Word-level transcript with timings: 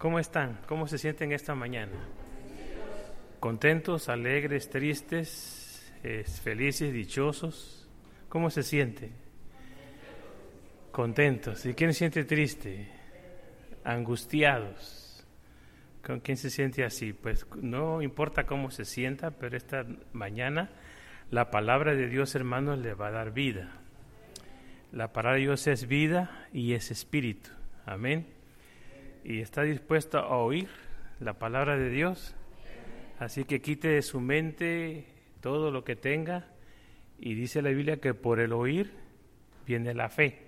¿Cómo 0.00 0.18
están? 0.18 0.58
¿Cómo 0.66 0.86
se 0.86 0.96
sienten 0.96 1.30
esta 1.30 1.54
mañana? 1.54 1.92
¿Contentos, 3.38 4.08
alegres, 4.08 4.70
tristes, 4.70 5.92
felices, 6.42 6.90
dichosos? 6.90 7.86
¿Cómo 8.30 8.48
se 8.48 8.62
siente? 8.62 9.10
Contentos. 10.90 11.66
¿Y 11.66 11.74
quién 11.74 11.92
se 11.92 11.98
siente 11.98 12.24
triste? 12.24 12.88
Angustiados. 13.84 15.22
¿Con 16.02 16.20
quién 16.20 16.38
se 16.38 16.48
siente 16.48 16.82
así? 16.82 17.12
Pues 17.12 17.46
no 17.56 18.00
importa 18.00 18.46
cómo 18.46 18.70
se 18.70 18.86
sienta, 18.86 19.32
pero 19.32 19.54
esta 19.54 19.84
mañana 20.14 20.70
la 21.30 21.50
palabra 21.50 21.94
de 21.94 22.08
Dios, 22.08 22.34
hermanos, 22.34 22.78
le 22.78 22.94
va 22.94 23.08
a 23.08 23.10
dar 23.10 23.34
vida. 23.34 23.70
La 24.92 25.12
palabra 25.12 25.36
de 25.36 25.42
Dios 25.42 25.66
es 25.66 25.86
vida 25.86 26.48
y 26.54 26.72
es 26.72 26.90
espíritu. 26.90 27.50
Amén 27.84 28.39
y 29.24 29.40
está 29.40 29.62
dispuesto 29.62 30.18
a 30.18 30.36
oír 30.36 30.68
la 31.20 31.34
palabra 31.34 31.76
de 31.76 31.90
Dios. 31.90 32.34
Así 33.18 33.44
que 33.44 33.60
quite 33.60 33.88
de 33.88 34.02
su 34.02 34.20
mente 34.20 35.06
todo 35.40 35.70
lo 35.70 35.84
que 35.84 35.96
tenga 35.96 36.48
y 37.18 37.34
dice 37.34 37.62
la 37.62 37.70
Biblia 37.70 37.98
que 37.98 38.14
por 38.14 38.40
el 38.40 38.52
oír 38.52 38.92
viene 39.66 39.94
la 39.94 40.08
fe. 40.08 40.46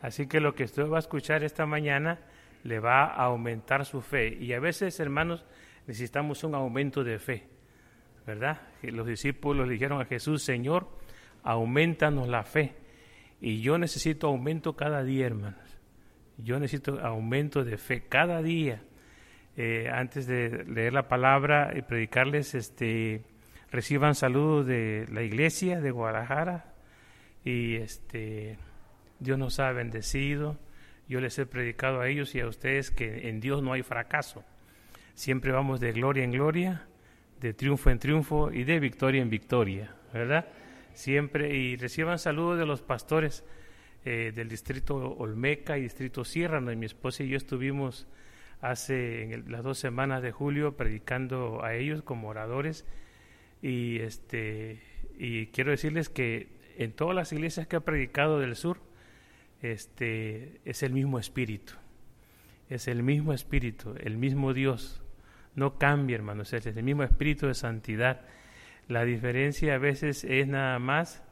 Así 0.00 0.26
que 0.26 0.40
lo 0.40 0.54
que 0.54 0.64
usted 0.64 0.88
va 0.88 0.96
a 0.96 1.00
escuchar 1.00 1.44
esta 1.44 1.64
mañana 1.64 2.18
le 2.64 2.80
va 2.80 3.04
a 3.04 3.24
aumentar 3.24 3.84
su 3.84 4.00
fe. 4.00 4.28
Y 4.28 4.52
a 4.52 4.60
veces, 4.60 4.98
hermanos, 4.98 5.44
necesitamos 5.86 6.42
un 6.42 6.54
aumento 6.54 7.04
de 7.04 7.18
fe, 7.18 7.44
¿verdad? 8.26 8.60
Los 8.82 9.06
discípulos 9.06 9.66
le 9.66 9.74
dijeron 9.74 10.00
a 10.00 10.04
Jesús, 10.04 10.42
Señor, 10.42 10.88
aumentanos 11.44 12.28
la 12.28 12.42
fe. 12.42 12.74
Y 13.40 13.60
yo 13.60 13.78
necesito 13.78 14.26
aumento 14.26 14.74
cada 14.74 15.02
día, 15.04 15.26
hermanos. 15.26 15.78
Yo 16.38 16.58
necesito 16.58 17.00
aumento 17.00 17.64
de 17.64 17.76
fe 17.78 18.04
cada 18.08 18.42
día. 18.42 18.82
Eh, 19.56 19.90
antes 19.92 20.26
de 20.26 20.64
leer 20.64 20.92
la 20.92 21.08
palabra 21.08 21.72
y 21.76 21.82
predicarles, 21.82 22.54
este, 22.54 23.22
reciban 23.70 24.14
saludos 24.14 24.66
de 24.66 25.06
la 25.10 25.22
iglesia 25.22 25.80
de 25.80 25.90
Guadalajara 25.90 26.72
y 27.44 27.76
este, 27.76 28.58
Dios 29.18 29.38
nos 29.38 29.60
ha 29.60 29.72
bendecido. 29.72 30.58
Yo 31.08 31.20
les 31.20 31.38
he 31.38 31.46
predicado 31.46 32.00
a 32.00 32.08
ellos 32.08 32.34
y 32.34 32.40
a 32.40 32.46
ustedes 32.46 32.90
que 32.90 33.28
en 33.28 33.40
Dios 33.40 33.62
no 33.62 33.72
hay 33.72 33.82
fracaso. 33.82 34.44
Siempre 35.14 35.52
vamos 35.52 35.80
de 35.80 35.92
gloria 35.92 36.24
en 36.24 36.32
gloria, 36.32 36.86
de 37.40 37.52
triunfo 37.52 37.90
en 37.90 37.98
triunfo 37.98 38.50
y 38.50 38.64
de 38.64 38.80
victoria 38.80 39.20
en 39.20 39.28
victoria, 39.28 39.94
¿verdad? 40.12 40.46
Siempre 40.94 41.54
y 41.54 41.76
reciban 41.76 42.18
saludos 42.18 42.58
de 42.58 42.66
los 42.66 42.80
pastores 42.80 43.44
eh, 44.04 44.32
del 44.34 44.48
distrito 44.48 44.96
Olmeca 44.96 45.78
y 45.78 45.82
distrito 45.82 46.24
Sierra, 46.24 46.56
donde 46.56 46.74
mi 46.76 46.86
esposa 46.86 47.22
y 47.22 47.28
yo 47.28 47.36
estuvimos 47.36 48.08
hace 48.60 49.42
las 49.46 49.62
dos 49.62 49.78
semanas 49.78 50.22
de 50.22 50.32
julio 50.32 50.76
predicando 50.76 51.62
a 51.62 51.74
ellos 51.74 52.02
como 52.02 52.28
oradores. 52.28 52.84
Y 53.60 53.98
este 54.00 54.80
y 55.18 55.48
quiero 55.48 55.70
decirles 55.70 56.08
que 56.08 56.48
en 56.78 56.92
todas 56.92 57.14
las 57.14 57.32
iglesias 57.32 57.66
que 57.66 57.76
he 57.76 57.80
predicado 57.80 58.40
del 58.40 58.56
sur 58.56 58.80
este 59.60 60.60
es 60.64 60.82
el 60.82 60.92
mismo 60.92 61.18
espíritu 61.18 61.74
es 62.68 62.88
el 62.88 63.02
mismo 63.02 63.32
espíritu 63.32 63.94
el 64.00 64.16
mismo 64.16 64.54
Dios. 64.54 65.02
No 65.54 65.78
cambia 65.78 66.16
hermanos 66.16 66.52
es 66.54 66.66
el 66.66 66.82
mismo 66.82 67.04
espíritu 67.04 67.46
de 67.46 67.54
santidad. 67.54 68.22
La 68.88 69.04
diferencia 69.04 69.74
a 69.74 69.78
veces 69.78 70.24
es 70.24 70.48
nada 70.48 70.78
más 70.78 71.22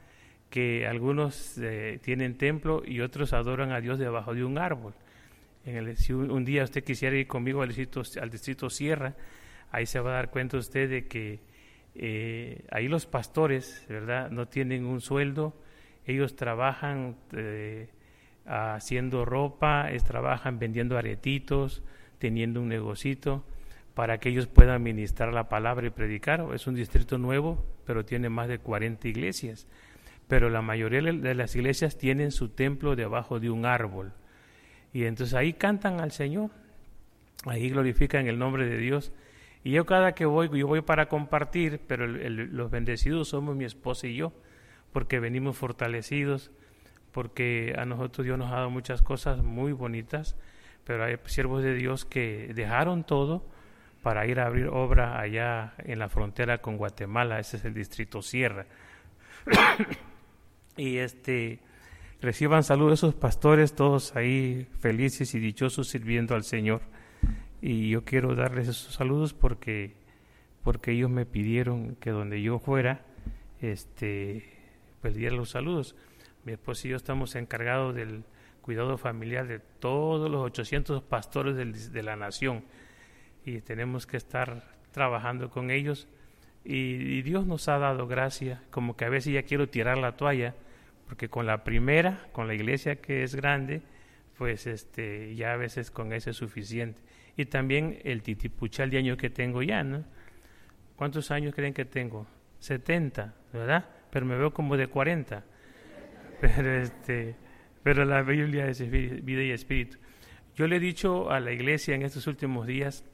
que 0.50 0.86
algunos 0.86 1.56
eh, 1.58 2.00
tienen 2.02 2.36
templo 2.36 2.82
y 2.84 3.00
otros 3.00 3.32
adoran 3.32 3.72
a 3.72 3.80
Dios 3.80 3.98
debajo 3.98 4.34
de 4.34 4.44
un 4.44 4.58
árbol. 4.58 4.94
Si 5.96 6.12
un, 6.12 6.44
día 6.44 6.64
usted 6.64 6.82
quisiera 6.82 7.16
ir 7.16 7.26
conmigo 7.26 7.62
al 7.62 7.68
distrito, 7.68 8.02
al 8.20 8.30
distrito 8.30 8.68
Sierra, 8.68 9.14
ahí 9.70 9.86
se 9.86 10.00
va 10.00 10.10
a 10.10 10.14
dar 10.14 10.30
cuenta 10.30 10.56
usted 10.56 10.90
de 10.90 11.06
que 11.06 11.38
eh, 11.94 12.64
ahí 12.70 12.88
los 12.88 13.06
pastores, 13.06 13.84
¿verdad?, 13.88 14.30
no 14.30 14.48
tienen 14.48 14.86
un 14.86 15.00
sueldo, 15.00 15.54
ellos 16.06 16.34
trabajan 16.34 17.16
eh, 17.36 17.88
haciendo 18.46 19.24
ropa, 19.24 19.88
trabajan 20.04 20.58
vendiendo 20.58 20.96
aretitos, 20.96 21.82
teniendo 22.18 22.60
un 22.60 22.68
negocito, 22.68 23.44
para 23.94 24.18
que 24.18 24.30
ellos 24.30 24.46
puedan 24.46 24.82
ministrar 24.82 25.32
la 25.32 25.48
palabra 25.48 25.86
y 25.86 25.90
predicar. 25.90 26.44
Es 26.54 26.66
un 26.66 26.74
distrito 26.74 27.18
nuevo, 27.18 27.64
pero 27.84 28.04
tiene 28.04 28.28
más 28.30 28.48
de 28.48 28.58
40 28.58 29.06
iglesias 29.06 29.68
pero 30.30 30.48
la 30.48 30.62
mayoría 30.62 31.02
de 31.02 31.34
las 31.34 31.56
iglesias 31.56 31.98
tienen 31.98 32.30
su 32.30 32.50
templo 32.50 32.94
debajo 32.94 33.40
de 33.40 33.50
un 33.50 33.66
árbol. 33.66 34.12
Y 34.92 35.04
entonces 35.04 35.34
ahí 35.34 35.54
cantan 35.54 36.00
al 36.00 36.12
Señor, 36.12 36.50
ahí 37.46 37.68
glorifican 37.68 38.28
el 38.28 38.38
nombre 38.38 38.64
de 38.64 38.78
Dios. 38.78 39.12
Y 39.64 39.72
yo 39.72 39.86
cada 39.86 40.14
que 40.14 40.26
voy, 40.26 40.48
yo 40.56 40.68
voy 40.68 40.82
para 40.82 41.08
compartir, 41.08 41.80
pero 41.84 42.06
los 42.06 42.70
bendecidos 42.70 43.28
somos 43.28 43.56
mi 43.56 43.64
esposa 43.64 44.06
y 44.06 44.14
yo, 44.14 44.32
porque 44.92 45.18
venimos 45.18 45.56
fortalecidos, 45.56 46.52
porque 47.10 47.74
a 47.76 47.84
nosotros 47.84 48.24
Dios 48.24 48.38
nos 48.38 48.52
ha 48.52 48.56
dado 48.56 48.70
muchas 48.70 49.02
cosas 49.02 49.42
muy 49.42 49.72
bonitas, 49.72 50.36
pero 50.84 51.04
hay 51.04 51.16
siervos 51.24 51.64
de 51.64 51.74
Dios 51.74 52.04
que 52.04 52.52
dejaron 52.54 53.02
todo 53.02 53.44
para 54.00 54.28
ir 54.28 54.38
a 54.38 54.46
abrir 54.46 54.68
obra 54.68 55.20
allá 55.20 55.74
en 55.78 55.98
la 55.98 56.08
frontera 56.08 56.58
con 56.58 56.76
Guatemala, 56.76 57.40
ese 57.40 57.56
es 57.56 57.64
el 57.64 57.74
distrito 57.74 58.22
Sierra. 58.22 58.66
y 60.80 60.98
este 60.98 61.60
reciban 62.20 62.64
salud 62.64 62.92
esos 62.92 63.14
pastores, 63.14 63.74
todos 63.74 64.16
ahí 64.16 64.66
felices 64.78 65.34
y 65.34 65.38
dichosos 65.38 65.88
sirviendo 65.88 66.34
al 66.34 66.44
Señor. 66.44 66.80
Y 67.62 67.90
yo 67.90 68.04
quiero 68.04 68.34
darles 68.34 68.68
esos 68.68 68.94
saludos 68.94 69.34
porque, 69.34 69.94
porque 70.62 70.92
ellos 70.92 71.10
me 71.10 71.26
pidieron 71.26 71.96
que 71.96 72.10
donde 72.10 72.40
yo 72.42 72.58
fuera, 72.58 73.04
este, 73.60 74.50
pues 75.02 75.14
diera 75.14 75.34
los 75.34 75.50
saludos. 75.50 75.96
Mi 76.44 76.52
esposa 76.52 76.88
y 76.88 76.90
yo 76.90 76.96
estamos 76.96 77.34
encargados 77.36 77.94
del 77.94 78.24
cuidado 78.62 78.96
familiar 78.96 79.46
de 79.46 79.58
todos 79.58 80.30
los 80.30 80.42
800 80.42 81.02
pastores 81.02 81.92
de 81.92 82.02
la 82.02 82.16
nación 82.16 82.64
y 83.44 83.60
tenemos 83.60 84.06
que 84.06 84.16
estar 84.16 84.62
trabajando 84.92 85.50
con 85.50 85.70
ellos. 85.70 86.08
Y, 86.64 86.74
y 86.74 87.22
Dios 87.22 87.46
nos 87.46 87.68
ha 87.68 87.78
dado 87.78 88.06
gracia, 88.06 88.62
como 88.70 88.96
que 88.96 89.06
a 89.06 89.08
veces 89.08 89.32
ya 89.32 89.42
quiero 89.42 89.68
tirar 89.68 89.98
la 89.98 90.16
toalla, 90.16 90.54
porque 91.10 91.28
con 91.28 91.44
la 91.44 91.64
primera, 91.64 92.28
con 92.30 92.46
la 92.46 92.54
iglesia 92.54 93.00
que 93.00 93.24
es 93.24 93.34
grande, 93.34 93.82
pues 94.38 94.68
este, 94.68 95.34
ya 95.34 95.54
a 95.54 95.56
veces 95.56 95.90
con 95.90 96.12
eso 96.12 96.30
es 96.30 96.36
suficiente. 96.36 97.00
Y 97.36 97.46
también 97.46 97.98
el 98.04 98.22
titipuchal 98.22 98.90
de 98.90 98.98
año 98.98 99.16
que 99.16 99.28
tengo 99.28 99.60
ya, 99.60 99.82
¿no? 99.82 100.04
¿Cuántos 100.94 101.32
años 101.32 101.52
creen 101.52 101.74
que 101.74 101.84
tengo? 101.84 102.28
70, 102.60 103.34
¿verdad? 103.52 103.88
Pero 104.12 104.24
me 104.24 104.36
veo 104.36 104.54
como 104.54 104.76
de 104.76 104.86
40. 104.86 105.44
Pero, 106.40 106.74
este, 106.76 107.34
pero 107.82 108.04
la 108.04 108.22
Biblia 108.22 108.66
es 108.68 108.88
vida 108.88 109.42
y 109.42 109.50
espíritu. 109.50 109.98
Yo 110.54 110.68
le 110.68 110.76
he 110.76 110.80
dicho 110.80 111.30
a 111.30 111.40
la 111.40 111.52
iglesia 111.52 111.94
en 111.96 112.02
estos 112.02 112.28
últimos 112.28 112.68
días 112.68 113.04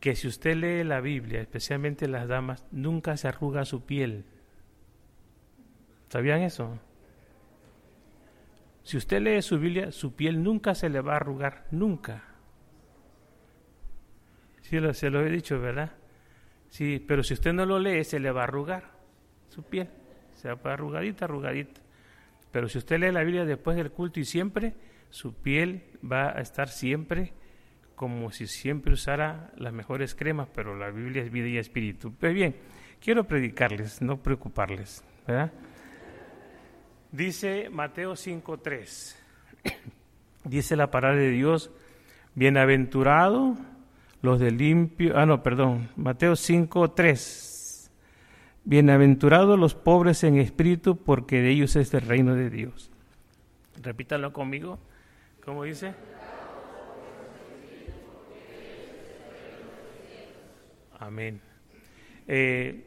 que 0.00 0.14
si 0.14 0.28
usted 0.28 0.54
lee 0.54 0.84
la 0.84 1.00
Biblia, 1.00 1.40
especialmente 1.40 2.06
las 2.06 2.28
damas, 2.28 2.64
nunca 2.70 3.16
se 3.16 3.28
arruga 3.28 3.64
su 3.64 3.84
piel. 3.84 4.24
¿Sabían 6.08 6.42
eso? 6.42 6.78
Si 8.82 8.96
usted 8.96 9.20
lee 9.20 9.42
su 9.42 9.58
Biblia, 9.58 9.92
su 9.92 10.14
piel 10.14 10.42
nunca 10.42 10.74
se 10.74 10.88
le 10.88 11.00
va 11.00 11.14
a 11.14 11.16
arrugar, 11.16 11.66
nunca. 11.70 12.24
Sí, 14.62 14.78
se 14.92 15.10
lo 15.10 15.20
he 15.20 15.30
dicho, 15.30 15.60
¿verdad? 15.60 15.92
Sí, 16.68 17.04
pero 17.06 17.22
si 17.22 17.34
usted 17.34 17.52
no 17.52 17.66
lo 17.66 17.78
lee, 17.78 18.04
se 18.04 18.18
le 18.18 18.30
va 18.30 18.40
a 18.40 18.44
arrugar 18.44 18.90
su 19.48 19.62
piel. 19.62 19.88
Se 20.32 20.52
va 20.52 20.70
a 20.70 20.74
arrugadita, 20.74 21.26
arrugadita. 21.26 21.80
Pero 22.50 22.68
si 22.68 22.78
usted 22.78 22.98
lee 22.98 23.12
la 23.12 23.22
Biblia 23.22 23.44
después 23.44 23.76
del 23.76 23.90
culto 23.90 24.20
y 24.20 24.24
siempre, 24.24 24.74
su 25.10 25.34
piel 25.34 25.82
va 26.02 26.30
a 26.30 26.40
estar 26.40 26.68
siempre 26.68 27.34
como 27.94 28.32
si 28.32 28.46
siempre 28.46 28.94
usara 28.94 29.52
las 29.56 29.72
mejores 29.72 30.14
cremas, 30.14 30.48
pero 30.52 30.74
la 30.74 30.90
Biblia 30.90 31.22
es 31.22 31.30
vida 31.30 31.46
y 31.46 31.58
espíritu. 31.58 32.12
Pues 32.12 32.34
bien, 32.34 32.56
quiero 33.00 33.24
predicarles, 33.24 34.02
no 34.02 34.22
preocuparles, 34.22 35.04
¿verdad? 35.26 35.52
Dice 37.12 37.68
Mateo 37.68 38.12
5.3, 38.12 39.16
dice 40.44 40.76
la 40.76 40.90
palabra 40.90 41.18
de 41.18 41.28
Dios, 41.28 41.70
bienaventurado 42.34 43.58
los 44.22 44.40
de 44.40 44.50
limpio, 44.50 45.18
ah 45.18 45.26
no, 45.26 45.42
perdón, 45.42 45.90
Mateo 45.96 46.32
5.3, 46.32 47.90
bienaventurados 48.64 49.58
los 49.58 49.74
pobres 49.74 50.24
en 50.24 50.38
espíritu, 50.38 50.96
porque 50.96 51.42
de 51.42 51.50
ellos 51.50 51.76
es 51.76 51.92
el 51.92 52.00
reino 52.00 52.34
de 52.34 52.48
Dios. 52.48 52.90
Repítalo 53.82 54.32
conmigo, 54.32 54.78
¿cómo 55.44 55.64
dice? 55.64 55.94
Amén. 60.98 61.42
Eh, 62.26 62.86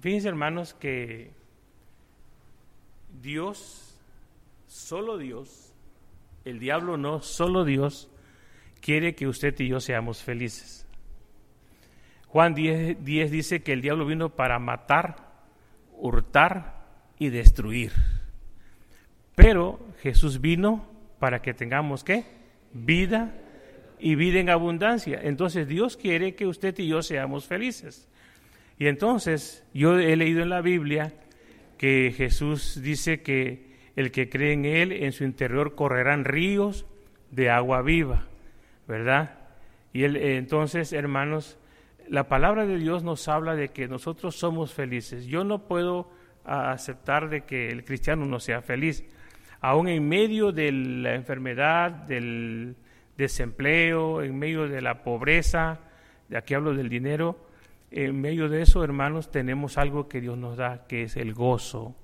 fíjense 0.00 0.26
hermanos 0.26 0.74
que 0.74 1.30
Dios, 3.20 3.98
solo 4.66 5.18
Dios, 5.18 5.72
el 6.44 6.58
diablo 6.58 6.96
no, 6.96 7.22
solo 7.22 7.64
Dios, 7.64 8.10
quiere 8.80 9.14
que 9.14 9.26
usted 9.26 9.58
y 9.60 9.68
yo 9.68 9.80
seamos 9.80 10.22
felices. 10.22 10.86
Juan 12.26 12.54
10, 12.54 13.04
10 13.04 13.30
dice 13.30 13.62
que 13.62 13.72
el 13.72 13.82
diablo 13.82 14.06
vino 14.06 14.30
para 14.30 14.58
matar, 14.58 15.16
hurtar 15.92 16.82
y 17.18 17.28
destruir. 17.28 17.92
Pero 19.34 19.78
Jesús 20.00 20.40
vino 20.40 20.86
para 21.18 21.42
que 21.42 21.54
tengamos 21.54 22.04
qué? 22.04 22.24
Vida 22.72 23.34
y 23.98 24.14
vida 24.14 24.40
en 24.40 24.50
abundancia. 24.50 25.20
Entonces 25.22 25.68
Dios 25.68 25.96
quiere 25.96 26.34
que 26.34 26.46
usted 26.46 26.76
y 26.78 26.88
yo 26.88 27.02
seamos 27.02 27.46
felices. 27.46 28.08
Y 28.78 28.88
entonces 28.88 29.64
yo 29.72 29.98
he 29.98 30.16
leído 30.16 30.42
en 30.42 30.48
la 30.48 30.60
Biblia 30.60 31.12
que 31.82 32.14
Jesús 32.16 32.80
dice 32.80 33.22
que 33.22 33.66
el 33.96 34.12
que 34.12 34.28
cree 34.28 34.52
en 34.52 34.66
Él, 34.66 34.92
en 34.92 35.10
su 35.10 35.24
interior 35.24 35.74
correrán 35.74 36.24
ríos 36.24 36.86
de 37.32 37.50
agua 37.50 37.82
viva, 37.82 38.28
¿verdad? 38.86 39.40
Y 39.92 40.04
él, 40.04 40.16
entonces, 40.16 40.92
hermanos, 40.92 41.58
la 42.08 42.28
palabra 42.28 42.66
de 42.66 42.76
Dios 42.76 43.02
nos 43.02 43.26
habla 43.26 43.56
de 43.56 43.70
que 43.70 43.88
nosotros 43.88 44.36
somos 44.36 44.72
felices. 44.72 45.26
Yo 45.26 45.42
no 45.42 45.66
puedo 45.66 46.08
aceptar 46.44 47.28
de 47.28 47.40
que 47.40 47.70
el 47.70 47.84
cristiano 47.84 48.26
no 48.26 48.38
sea 48.38 48.62
feliz. 48.62 49.02
Aún 49.60 49.88
en 49.88 50.08
medio 50.08 50.52
de 50.52 50.70
la 50.70 51.16
enfermedad, 51.16 51.90
del 51.90 52.76
desempleo, 53.16 54.22
en 54.22 54.38
medio 54.38 54.68
de 54.68 54.82
la 54.82 55.02
pobreza, 55.02 55.80
aquí 56.32 56.54
hablo 56.54 56.74
del 56.74 56.88
dinero, 56.88 57.44
en 57.92 58.20
medio 58.20 58.48
de 58.48 58.62
eso, 58.62 58.82
hermanos, 58.82 59.30
tenemos 59.30 59.76
algo 59.76 60.08
que 60.08 60.20
Dios 60.20 60.38
nos 60.38 60.56
da, 60.56 60.86
que 60.86 61.02
es 61.02 61.16
el 61.16 61.34
gozo. 61.34 61.94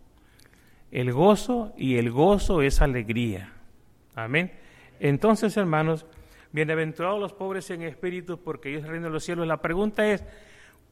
El 0.91 1.13
gozo 1.13 1.73
y 1.77 1.97
el 1.97 2.11
gozo 2.11 2.63
es 2.63 2.83
alegría. 2.83 3.53
Amén. 4.15 4.53
Entonces, 5.01 5.57
hermanos, 5.57 6.07
bienaventurados 6.53 7.19
los 7.19 7.33
pobres 7.33 7.71
en 7.71 7.83
espíritu, 7.83 8.39
porque 8.39 8.71
ellos 8.71 8.87
reino 8.87 9.07
de 9.07 9.13
los 9.13 9.25
cielos. 9.25 9.47
La 9.47 9.63
pregunta 9.63 10.07
es, 10.07 10.25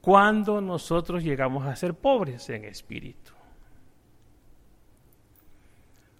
¿cuándo 0.00 0.60
nosotros 0.60 1.22
llegamos 1.22 1.66
a 1.66 1.76
ser 1.76 1.94
pobres 1.94 2.48
en 2.48 2.64
espíritu? 2.64 3.32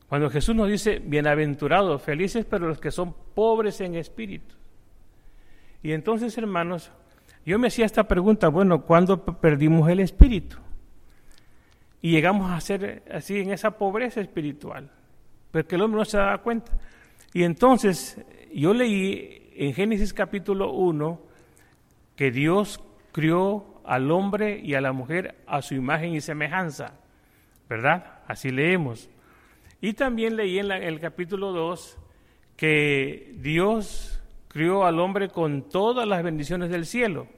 Cuando 0.08 0.31
Jesús 0.31 0.55
nos 0.55 0.69
dice, 0.69 1.00
bienaventurados, 1.02 2.02
felices, 2.02 2.44
pero 2.44 2.69
los 2.69 2.78
que 2.78 2.90
son 2.90 3.14
pobres 3.34 3.81
en 3.81 3.94
espíritu. 3.96 4.55
Y 5.82 5.93
entonces, 5.93 6.37
hermanos, 6.38 6.93
yo 7.46 7.58
me 7.58 7.69
hacía 7.69 7.87
esta 7.87 8.04
pregunta, 8.04 8.48
bueno, 8.48 8.82
¿cuándo 8.82 9.25
perdimos 9.25 9.88
el 9.88 10.00
espíritu? 10.00 10.58
Y 12.02 12.10
llegamos 12.10 12.50
a 12.50 12.60
ser 12.60 13.04
así 13.10 13.38
en 13.38 13.52
esa 13.52 13.78
pobreza 13.78 14.20
espiritual, 14.20 14.90
porque 15.52 15.76
el 15.76 15.82
hombre 15.82 16.00
no 16.00 16.04
se 16.04 16.19
daba 16.19 16.38
cuenta. 16.38 16.72
Y 17.32 17.44
entonces 17.44 18.20
yo 18.52 18.75
leí 18.75 19.52
en 19.56 19.75
Génesis 19.75 20.12
capítulo 20.12 20.72
1 20.72 21.20
que 22.16 22.31
Dios 22.31 22.81
crió 23.12 23.81
al 23.84 24.10
hombre 24.10 24.58
y 24.58 24.75
a 24.75 24.81
la 24.81 24.92
mujer 24.92 25.37
a 25.46 25.62
su 25.62 25.75
imagen 25.75 26.14
y 26.14 26.20
semejanza, 26.20 26.94
¿verdad? 27.69 28.20
Así 28.26 28.50
leemos. 28.50 29.08
Y 29.81 29.92
también 29.92 30.37
leí 30.37 30.58
en, 30.58 30.70
el 30.70 30.99
capítulo 30.99 31.52
2 31.52 31.99
que 32.56 33.34
Dios 33.38 34.20
crió 34.49 34.84
al 34.84 34.99
hombre 34.99 35.28
con 35.28 35.69
todas 35.69 36.08
las 36.08 36.22
bendiciones 36.22 36.70
del 36.70 36.87
cielo. 36.87 37.28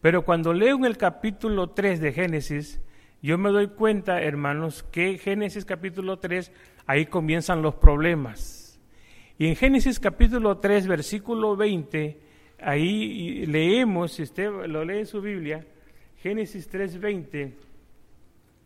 Pero 0.00 0.24
cuando 0.24 0.52
leo 0.52 0.76
en 0.76 0.84
el 0.84 0.96
capítulo 0.96 1.70
3 1.70 2.00
de 2.00 2.12
Génesis, 2.12 2.80
yo 3.20 3.36
me 3.36 3.50
doy 3.50 3.68
cuenta, 3.68 4.22
hermanos, 4.22 4.84
que 4.84 5.18
Génesis 5.18 5.64
capítulo 5.64 6.18
3, 6.18 6.52
ahí 6.86 7.06
comienzan 7.06 7.62
los 7.62 7.74
problemas. 7.74 8.80
Y 9.38 9.48
en 9.48 9.56
Génesis 9.56 9.98
capítulo 9.98 10.58
3, 10.58 10.86
versículo 10.86 11.56
20, 11.56 12.16
ahí 12.60 13.44
leemos, 13.46 14.12
si 14.12 14.22
usted 14.22 14.50
lo 14.68 14.84
lee 14.84 15.00
en 15.00 15.06
su 15.06 15.20
Biblia, 15.20 15.66
Génesis 16.22 16.68
3, 16.68 17.00
20, 17.00 17.54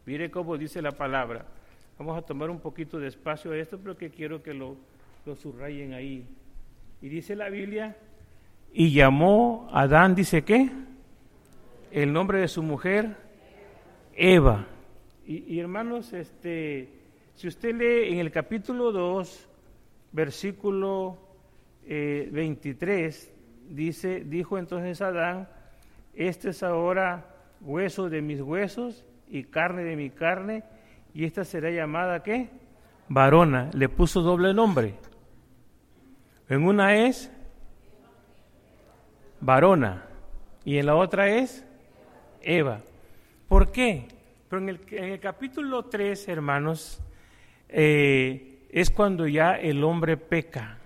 mire 0.05 0.31
cómo 0.31 0.59
dice 0.59 0.83
la 0.83 0.93
palabra. 0.93 1.47
Vamos 1.99 2.19
a 2.19 2.23
tomar 2.23 2.51
un 2.51 2.61
poquito 2.61 2.99
de 2.99 3.09
espacio 3.09 3.53
a 3.53 3.57
esto 3.57 3.79
porque 3.79 4.11
quiero 4.11 4.43
que 4.43 4.53
lo, 4.53 4.77
lo 5.25 5.35
subrayen 5.35 5.95
ahí. 5.95 6.27
Y 7.01 7.09
dice 7.09 7.35
la 7.37 7.49
Biblia, 7.49 7.97
y 8.75 8.93
llamó 8.93 9.69
a 9.73 9.83
Adán, 9.83 10.15
dice 10.15 10.43
qué? 10.43 10.71
El 11.93 12.11
nombre 12.11 12.41
de 12.41 12.49
su 12.49 12.63
mujer, 12.63 13.19
Eva. 14.15 14.67
Y, 15.27 15.61
hermanos, 15.61 16.15
este, 16.15 16.89
si 17.35 17.47
usted 17.47 17.75
lee 17.75 18.15
en 18.15 18.19
el 18.19 18.31
capítulo 18.31 18.93
2, 18.93 19.47
versículo 20.13 21.19
23, 21.87 23.25
eh, 23.27 23.35
dice, 23.69 24.25
dijo 24.25 24.57
entonces 24.57 25.03
Adán, 25.03 25.51
este 26.15 26.49
es 26.49 26.63
ahora 26.63 27.27
hueso 27.61 28.09
de 28.09 28.23
mis 28.23 28.41
huesos 28.41 29.05
y 29.29 29.45
carne 29.45 29.85
de 29.85 29.95
mi 29.95 30.09
carne, 30.09 30.65
y 31.13 31.27
esta 31.27 31.45
será 31.45 31.71
llamada 31.71 32.23
¿qué? 32.23 32.49
Varona, 33.11 33.71
le 33.75 33.91
puso 33.91 34.23
doble 34.23 34.55
nombre. 34.55 34.95
En 36.49 36.65
una 36.65 36.97
es 36.97 37.31
varona 39.43 40.07
y 40.65 40.79
en 40.79 40.87
la 40.87 40.95
otra 40.95 41.29
es 41.29 41.67
Eva. 42.45 42.81
¿Por 43.49 43.71
qué? 43.73 44.09
Pero 44.49 44.63
en 44.63 44.69
el, 44.69 44.81
en 44.91 45.05
el 45.05 45.21
capítulo 45.21 45.85
3, 45.85 46.29
hermanos, 46.29 47.01
eh, 47.69 48.67
es 48.71 48.91
cuando 48.91 49.27
ya 49.27 49.55
el 49.55 49.83
hombre 49.85 50.17
peca. 50.17 50.79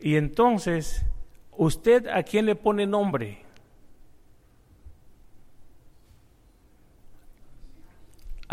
Y 0.00 0.16
entonces, 0.16 1.04
¿usted 1.52 2.08
a 2.08 2.22
quién 2.22 2.46
le 2.46 2.54
pone 2.54 2.86
nombre? 2.86 3.44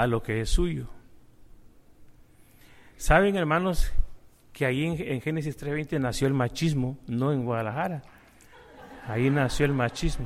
a 0.02 0.08
lo 0.08 0.24
que 0.24 0.42
es 0.42 0.50
suyo. 0.50 0.88
Saben, 2.98 3.36
hermanos, 3.36 3.92
que 4.54 4.66
ahí 4.66 4.86
en, 4.86 4.96
en 5.00 5.22
Génesis 5.22 5.62
3.20 5.62 6.00
nació 6.00 6.28
el 6.28 6.34
machismo, 6.34 6.98
no 7.08 7.32
en 7.32 7.46
Guadalajara. 7.46 8.02
Ahí 9.08 9.30
nació 9.30 9.66
el 9.66 9.74
machismo. 9.74 10.26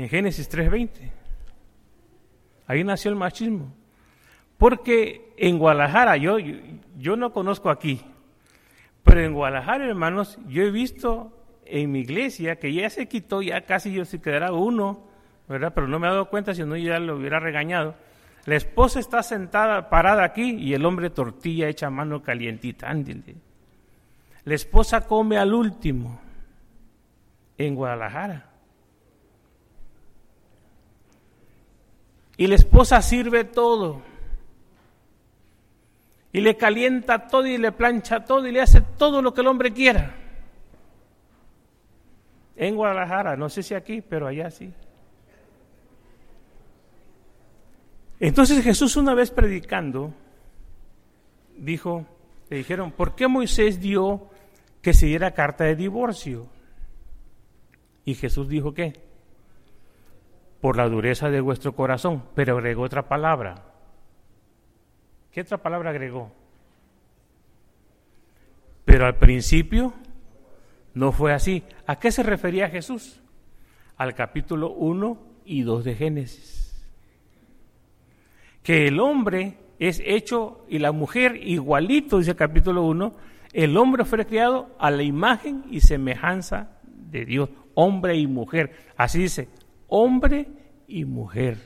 En 0.00 0.08
Génesis 0.08 0.50
3.20. 0.50 0.88
Ahí 2.66 2.82
nació 2.84 3.10
el 3.10 3.18
machismo. 3.18 3.70
Porque 4.56 5.34
en 5.36 5.58
Guadalajara, 5.58 6.16
yo, 6.16 6.38
yo, 6.96 7.16
no 7.16 7.34
conozco 7.34 7.68
aquí, 7.68 8.00
pero 9.04 9.20
en 9.20 9.34
Guadalajara, 9.34 9.86
hermanos, 9.86 10.38
yo 10.48 10.62
he 10.62 10.70
visto 10.70 11.36
en 11.66 11.92
mi 11.92 12.00
iglesia, 12.00 12.56
que 12.56 12.72
ya 12.72 12.88
se 12.88 13.08
quitó, 13.08 13.42
ya 13.42 13.66
casi 13.66 13.92
yo 13.92 14.06
se 14.06 14.22
quedará 14.22 14.54
uno, 14.54 15.06
¿verdad? 15.46 15.74
Pero 15.74 15.86
no 15.86 15.98
me 15.98 16.06
he 16.06 16.10
dado 16.10 16.30
cuenta, 16.30 16.54
si 16.54 16.64
no 16.64 16.78
ya 16.78 16.98
lo 16.98 17.16
hubiera 17.16 17.38
regañado. 17.38 17.94
La 18.46 18.56
esposa 18.56 19.00
está 19.00 19.22
sentada, 19.22 19.90
parada 19.90 20.24
aquí, 20.24 20.52
y 20.52 20.72
el 20.72 20.86
hombre 20.86 21.10
tortilla 21.10 21.68
hecha 21.68 21.90
mano 21.90 22.22
calientita, 22.22 22.88
ándale. 22.88 23.36
La 24.44 24.54
esposa 24.54 25.06
come 25.06 25.36
al 25.36 25.52
último, 25.52 26.18
en 27.58 27.74
Guadalajara. 27.74 28.49
Y 32.40 32.46
la 32.46 32.54
esposa 32.54 33.02
sirve 33.02 33.44
todo. 33.44 34.00
Y 36.32 36.40
le 36.40 36.56
calienta 36.56 37.28
todo 37.28 37.46
y 37.46 37.58
le 37.58 37.70
plancha 37.70 38.24
todo 38.24 38.46
y 38.46 38.50
le 38.50 38.62
hace 38.62 38.80
todo 38.80 39.20
lo 39.20 39.34
que 39.34 39.42
el 39.42 39.46
hombre 39.46 39.74
quiera 39.74 40.14
en 42.56 42.76
Guadalajara, 42.76 43.36
no 43.36 43.50
sé 43.50 43.62
si 43.62 43.74
aquí, 43.74 44.00
pero 44.00 44.26
allá 44.26 44.50
sí. 44.50 44.72
Entonces 48.18 48.64
Jesús 48.64 48.96
una 48.96 49.12
vez 49.12 49.30
predicando, 49.30 50.14
dijo, 51.58 52.06
le 52.48 52.56
dijeron, 52.56 52.90
¿por 52.90 53.14
qué 53.14 53.28
Moisés 53.28 53.80
dio 53.80 54.30
que 54.80 54.94
se 54.94 55.04
diera 55.04 55.34
carta 55.34 55.64
de 55.64 55.76
divorcio? 55.76 56.48
Y 58.06 58.14
Jesús 58.14 58.48
dijo 58.48 58.72
¿qué? 58.72 59.09
Por 60.60 60.76
la 60.76 60.88
dureza 60.88 61.30
de 61.30 61.40
vuestro 61.40 61.74
corazón, 61.74 62.22
pero 62.34 62.56
agregó 62.56 62.82
otra 62.82 63.08
palabra. 63.08 63.64
¿Qué 65.32 65.40
otra 65.40 65.58
palabra 65.58 65.90
agregó? 65.90 66.32
Pero 68.84 69.06
al 69.06 69.16
principio 69.16 69.94
no 70.94 71.12
fue 71.12 71.32
así. 71.32 71.62
¿A 71.86 71.98
qué 71.98 72.10
se 72.10 72.22
refería 72.22 72.68
Jesús? 72.68 73.20
Al 73.96 74.14
capítulo 74.14 74.72
1 74.72 75.18
y 75.44 75.62
2 75.62 75.84
de 75.84 75.94
Génesis. 75.94 76.84
Que 78.62 78.88
el 78.88 79.00
hombre 79.00 79.56
es 79.78 80.02
hecho 80.04 80.66
y 80.68 80.78
la 80.78 80.92
mujer 80.92 81.36
igualito, 81.36 82.18
dice 82.18 82.32
el 82.32 82.36
capítulo 82.36 82.82
1, 82.82 83.14
el 83.52 83.76
hombre 83.76 84.04
fue 84.04 84.26
creado 84.26 84.68
a 84.78 84.90
la 84.90 85.02
imagen 85.02 85.64
y 85.70 85.80
semejanza 85.80 86.78
de 86.82 87.24
Dios, 87.24 87.48
hombre 87.74 88.16
y 88.16 88.26
mujer. 88.26 88.72
Así 88.96 89.20
dice, 89.20 89.48
hombre 89.90 90.48
y 90.86 91.04
mujer. 91.04 91.58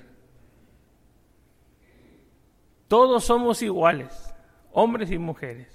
Todos 2.88 3.24
somos 3.24 3.62
iguales, 3.62 4.34
hombres 4.72 5.10
y 5.10 5.18
mujeres. 5.18 5.68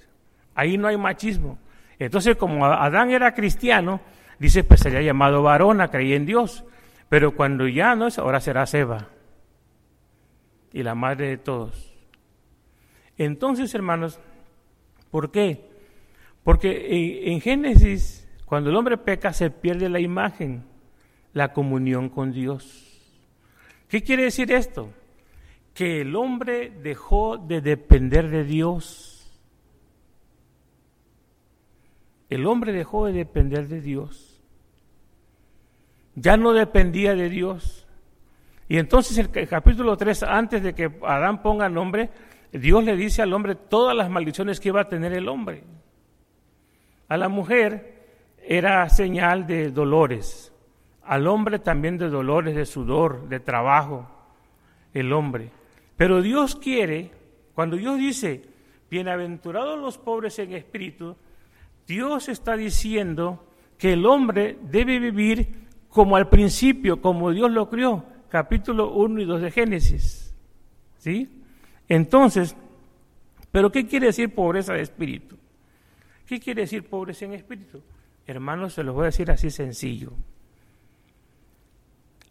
Ahí 0.54 0.78
no 0.78 0.88
hay 0.88 0.98
machismo. 0.98 1.58
Entonces, 1.98 2.36
como 2.36 2.66
Adán 2.66 3.12
era 3.12 3.34
cristiano, 3.34 4.02
dice, 4.40 4.64
pues 4.64 4.82
sería 4.82 5.02
llamado 5.02 5.42
varón 5.42 5.82
a 5.82 5.90
creer 5.90 6.18
en 6.18 6.26
Dios. 6.26 6.66
Pero 7.08 7.36
cuando 7.36 7.68
ya 7.68 7.96
no 7.96 8.08
es, 8.08 8.20
ahora 8.20 8.40
será 8.40 8.66
Seba. 8.66 9.08
Y 10.72 10.84
la 10.84 10.96
madre 10.96 11.30
de 11.30 11.38
todos. 11.38 11.94
Entonces, 13.18 13.74
hermanos, 13.74 14.20
¿por 15.12 15.32
qué? 15.32 15.68
Porque 16.44 17.32
en 17.32 17.42
Génesis, 17.42 18.28
cuando 18.46 18.70
el 18.70 18.76
hombre 18.76 18.98
peca, 18.98 19.34
se 19.34 19.50
pierde 19.50 19.90
la 19.90 20.00
imagen, 20.00 20.64
la 21.34 21.54
comunión 21.54 22.10
con 22.10 22.32
Dios. 22.32 22.86
¿Qué 23.88 24.04
quiere 24.04 24.24
decir 24.24 24.52
esto? 24.52 24.90
Que 25.74 26.02
el 26.02 26.16
hombre 26.16 26.70
dejó 26.70 27.38
de 27.38 27.62
depender 27.62 28.30
de 28.30 28.44
Dios 28.44 29.10
el 32.30 32.46
hombre 32.46 32.72
dejó 32.72 33.08
de 33.08 33.14
depender 33.14 33.68
de 33.68 33.82
Dios. 33.82 34.40
Ya 36.16 36.38
no 36.38 36.54
dependía 36.54 37.16
de 37.16 37.30
Dios. 37.30 37.88
Y 38.68 38.78
entonces 38.78 39.18
el, 39.18 39.32
capítulo 39.48 39.98
3, 39.98 40.24
antes 40.24 40.62
de 40.62 40.76
que 40.76 40.92
Adán 41.04 41.42
ponga 41.42 41.68
nombre, 41.70 42.12
Dios 42.52 42.84
le 42.84 42.96
dice 42.96 43.24
al 43.24 43.34
hombre 43.34 43.56
todas 43.56 43.96
las 43.96 44.10
maldiciones 44.10 44.60
que 44.60 44.70
iba 44.70 44.82
a 44.82 44.88
tener 44.88 45.14
el 45.14 45.28
hombre. 45.28 45.64
A 47.08 47.18
la 47.18 47.30
mujer 47.30 48.36
era 48.46 48.88
señal 48.90 49.48
de 49.48 49.72
dolores, 49.72 50.54
al 51.10 51.26
hombre 51.26 51.58
también 51.58 51.98
de 51.98 52.08
dolores, 52.08 52.56
de 52.56 52.68
sudor, 52.68 53.28
de 53.30 53.40
trabajo, 53.40 54.08
el 54.94 55.12
hombre. 55.12 55.50
Pero 55.98 56.22
Dios 56.22 56.56
quiere, 56.56 57.10
cuando 57.56 57.78
Dios 57.78 57.98
dice, 57.98 58.44
bienaventurados 58.92 59.80
los 59.80 59.98
pobres 59.98 60.38
en 60.38 60.54
espíritu, 60.54 61.16
Dios 61.88 62.30
está 62.30 62.56
diciendo 62.56 63.44
que 63.80 63.94
el 63.94 64.06
hombre 64.06 64.60
debe 64.62 65.00
vivir 65.00 65.68
como 65.90 66.16
al 66.16 66.30
principio, 66.30 67.02
como 67.02 67.32
Dios 67.32 67.50
lo 67.50 67.68
crió, 67.72 68.06
capítulo 68.30 68.92
1 68.92 69.22
y 69.22 69.26
2 69.26 69.42
de 69.42 69.50
Génesis. 69.50 70.36
¿Sí? 71.00 71.28
Entonces, 71.88 72.56
¿pero 73.52 73.72
qué 73.72 73.88
quiere 73.88 74.06
decir 74.06 74.36
pobreza 74.36 74.74
de 74.74 74.84
espíritu? 74.84 75.38
¿Qué 76.28 76.40
quiere 76.40 76.62
decir 76.62 76.88
pobreza 76.88 77.26
en 77.26 77.34
espíritu? 77.34 77.82
Hermanos, 78.28 78.76
se 78.76 78.84
los 78.84 78.94
voy 78.94 79.02
a 79.02 79.06
decir 79.06 79.32
así 79.32 79.50
sencillo. 79.50 80.14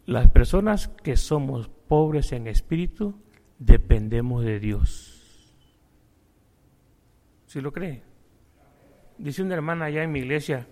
Las 0.09 0.27
personas 0.27 0.87
que 0.87 1.15
somos 1.15 1.69
pobres 1.87 2.31
en 2.31 2.47
espíritu 2.47 3.13
dependemos 3.59 4.43
de 4.43 4.59
Dios. 4.59 5.55
¿Sí 7.45 7.61
lo 7.61 7.71
cree? 7.71 8.01
Dice 9.19 9.43
una 9.43 9.53
hermana 9.53 9.85
allá 9.85 10.01
en 10.01 10.11
mi 10.11 10.17
iglesia, 10.17 10.65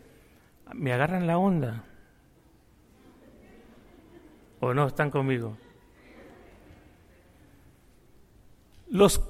me 0.74 0.92
agarran 0.92 1.28
la 1.28 1.38
onda. 1.38 1.84
¿O 4.60 4.74
no 4.74 4.88
están 4.88 5.12
conmigo? 5.12 5.56
Los 8.90 9.22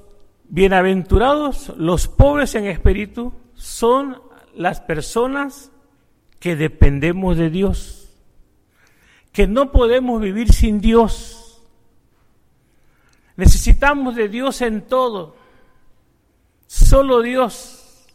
bienaventurados, 0.47 1.75
los 1.77 2.07
pobres 2.07 2.55
en 2.55 2.67
espíritu, 2.67 3.33
son 3.55 4.21
las 4.55 4.79
personas 4.79 5.69
que 6.39 6.55
dependemos 6.55 7.35
de 7.35 7.49
Dios, 7.49 7.96
que 9.37 9.45
no 9.45 9.71
podemos 9.71 10.19
vivir 10.19 10.51
sin 10.51 10.81
Dios. 10.81 11.61
Necesitamos 13.35 14.15
de 14.15 14.29
Dios 14.29 14.63
en 14.63 14.81
todo. 14.81 15.35
Solo 16.65 17.21
Dios. 17.21 18.07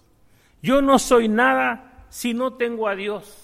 Yo 0.62 0.82
no 0.82 0.98
soy 0.98 1.28
nada 1.28 2.06
si 2.08 2.34
no 2.34 2.54
tengo 2.54 2.88
a 2.88 2.96
Dios. 2.96 3.38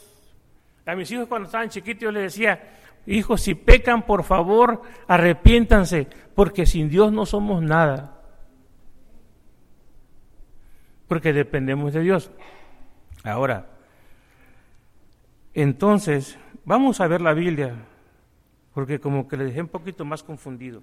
A 0.86 0.96
mis 0.96 1.08
hijos 1.12 1.28
cuando 1.28 1.46
estaban 1.46 1.68
chiquitos 1.68 2.02
yo 2.02 2.10
les 2.10 2.24
decía, 2.24 2.80
hijos, 3.06 3.42
si 3.42 3.54
pecan, 3.54 4.04
por 4.04 4.24
favor, 4.24 4.82
arrepiéntanse, 5.06 6.08
porque 6.34 6.66
sin 6.66 6.88
Dios 6.88 7.12
no 7.12 7.26
somos 7.26 7.62
nada. 7.62 8.20
Porque 11.06 11.32
dependemos 11.32 11.92
de 11.92 12.00
Dios. 12.00 12.32
Ahora, 13.22 13.68
entonces, 15.54 16.36
vamos 16.68 17.00
a 17.00 17.08
ver 17.08 17.22
la 17.22 17.32
Biblia, 17.32 17.74
porque 18.74 19.00
como 19.00 19.26
que 19.26 19.38
le 19.38 19.44
dejé 19.44 19.62
un 19.62 19.68
poquito 19.68 20.04
más 20.04 20.22
confundido. 20.22 20.82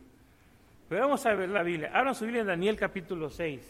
Pero 0.89 1.01
vamos 1.01 1.24
a 1.27 1.34
ver 1.36 1.50
la 1.50 1.62
Biblia. 1.62 1.92
Abran 1.94 2.15
su 2.15 2.25
Biblia 2.25 2.42
en 2.42 2.48
Daniel 2.48 2.75
capítulo 2.75 3.30
6. 3.30 3.62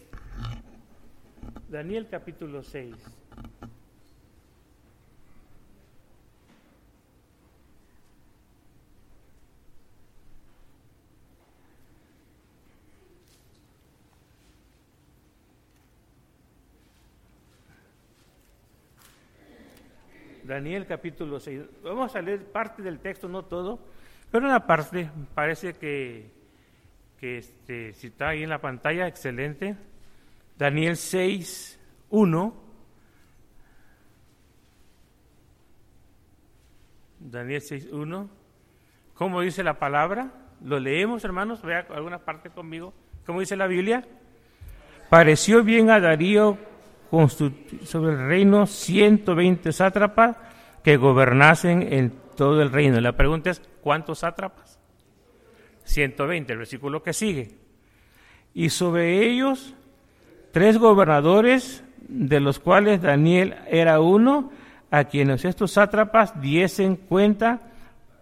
Daniel 1.69 2.07
capítulo 2.10 2.63
6. 2.63 2.95
Daniel 20.45 20.85
capítulo 20.85 21.39
6. 21.39 21.61
Vamos 21.83 22.15
a 22.15 22.21
leer 22.21 22.45
parte 22.45 22.81
del 22.81 22.99
texto, 22.99 23.27
no 23.27 23.43
todo, 23.45 23.79
pero 24.31 24.45
una 24.45 24.65
parte 24.67 25.09
parece 25.33 25.73
que, 25.73 26.31
que 27.19 27.39
este, 27.39 27.93
si 27.93 28.07
está 28.07 28.29
ahí 28.29 28.43
en 28.43 28.49
la 28.49 28.61
pantalla, 28.61 29.07
excelente. 29.07 29.75
Daniel 30.57 30.97
6, 30.97 31.79
1. 32.09 32.53
Daniel 37.19 37.61
6, 37.61 37.89
1. 37.91 38.29
¿Cómo 39.15 39.41
dice 39.41 39.63
la 39.63 39.79
palabra? 39.79 40.31
Lo 40.63 40.79
leemos, 40.79 41.23
hermanos. 41.25 41.61
Vea 41.63 41.87
alguna 41.89 42.19
parte 42.19 42.49
conmigo. 42.49 42.93
¿Cómo 43.25 43.39
dice 43.39 43.55
la 43.55 43.67
Biblia? 43.67 44.05
Pareció 45.09 45.63
bien 45.63 45.89
a 45.89 45.99
Darío 45.99 46.57
sobre 47.09 48.13
el 48.13 48.27
reino 48.27 48.65
120 48.65 49.71
sátrapas 49.71 50.38
que 50.83 50.97
gobernasen 50.97 51.93
en 51.93 52.13
todo 52.35 52.62
el 52.62 52.71
reino. 52.71 53.00
La 53.01 53.17
pregunta 53.17 53.50
es, 53.50 53.62
¿cuántos 53.81 54.19
sátrapas? 54.19 54.79
120, 55.85 56.53
el 56.53 56.59
versículo 56.59 57.01
que 57.03 57.13
sigue. 57.13 57.57
Y 58.53 58.69
sobre 58.69 59.25
ellos 59.25 59.75
tres 60.51 60.77
gobernadores, 60.77 61.83
de 62.07 62.39
los 62.39 62.59
cuales 62.59 63.01
Daniel 63.01 63.55
era 63.67 64.00
uno, 64.00 64.51
a 64.91 65.05
quienes 65.05 65.43
estos 65.43 65.71
sátrapas 65.71 66.39
diesen 66.39 66.95
cuenta 66.95 67.59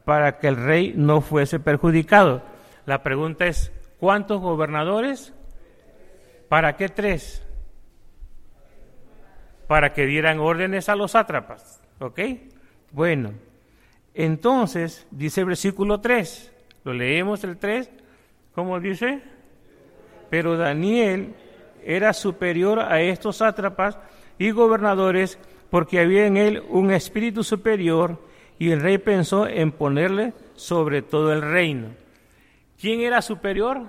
para 0.06 0.40
que 0.40 0.48
el 0.48 0.56
rey 0.56 0.94
no 0.96 1.22
fuese 1.22 1.60
perjudicado. 1.60 2.42
La 2.86 3.04
pregunta 3.04 3.46
es, 3.46 3.72
¿cuántos 4.00 4.42
gobernadores? 4.42 5.34
¿Para 6.50 6.76
qué 6.76 6.90
tres? 6.90 7.43
Para 9.74 9.92
que 9.92 10.06
dieran 10.06 10.40
órdenes 10.40 10.88
a 10.88 10.96
los 10.96 11.14
sátrapas. 11.14 11.82
¿Ok? 11.98 12.20
Bueno, 12.92 13.34
entonces 14.14 15.08
dice 15.10 15.42
el 15.42 15.48
versículo 15.48 16.00
3, 16.00 16.54
lo 16.84 16.94
leemos 16.94 17.44
el 17.44 17.58
3, 17.58 17.90
¿cómo 18.54 18.80
dice? 18.80 19.24
Pero 20.30 20.58
Daniel 20.58 21.34
era 21.84 22.14
superior 22.14 22.82
a 22.82 23.02
estos 23.02 23.38
sátrapas 23.38 23.98
y 24.38 24.52
gobernadores 24.52 25.40
porque 25.72 26.00
había 26.00 26.28
en 26.28 26.38
él 26.38 26.64
un 26.70 26.92
espíritu 26.92 27.44
superior 27.44 28.20
y 28.60 28.70
el 28.70 28.80
rey 28.80 29.00
pensó 29.00 29.48
en 29.48 29.72
ponerle 29.72 30.34
sobre 30.54 31.02
todo 31.02 31.34
el 31.34 31.42
reino. 31.42 31.88
¿Quién 32.80 33.02
era 33.02 33.24
superior? 33.24 33.88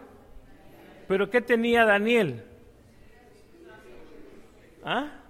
¿Pero 1.08 1.28
qué 1.28 1.42
tenía 1.42 1.84
Daniel? 1.84 2.42
¿Ah? 4.82 5.20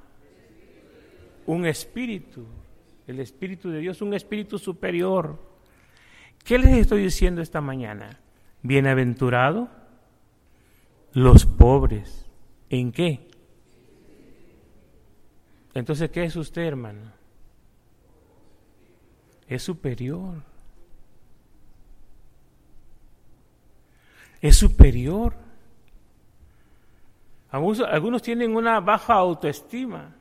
Un 1.46 1.66
espíritu, 1.66 2.46
el 3.06 3.20
espíritu 3.20 3.70
de 3.70 3.80
Dios, 3.80 4.02
un 4.02 4.14
espíritu 4.14 4.58
superior. 4.58 5.38
¿Qué 6.44 6.58
les 6.58 6.72
estoy 6.78 7.02
diciendo 7.02 7.42
esta 7.42 7.60
mañana? 7.60 8.20
Bienaventurado 8.62 9.68
los 11.12 11.46
pobres 11.46 12.24
¿En 12.70 12.90
qué? 12.90 13.28
Entonces, 15.74 16.10
¿qué 16.10 16.24
es 16.24 16.34
usted, 16.34 16.62
hermano? 16.62 17.12
Es 19.46 19.62
superior. 19.62 20.42
Es 24.40 24.56
superior. 24.56 25.34
Algunos, 27.50 28.22
tienen 28.22 28.56
una 28.56 28.80
baja 28.80 29.14
autoestima. 29.14 30.16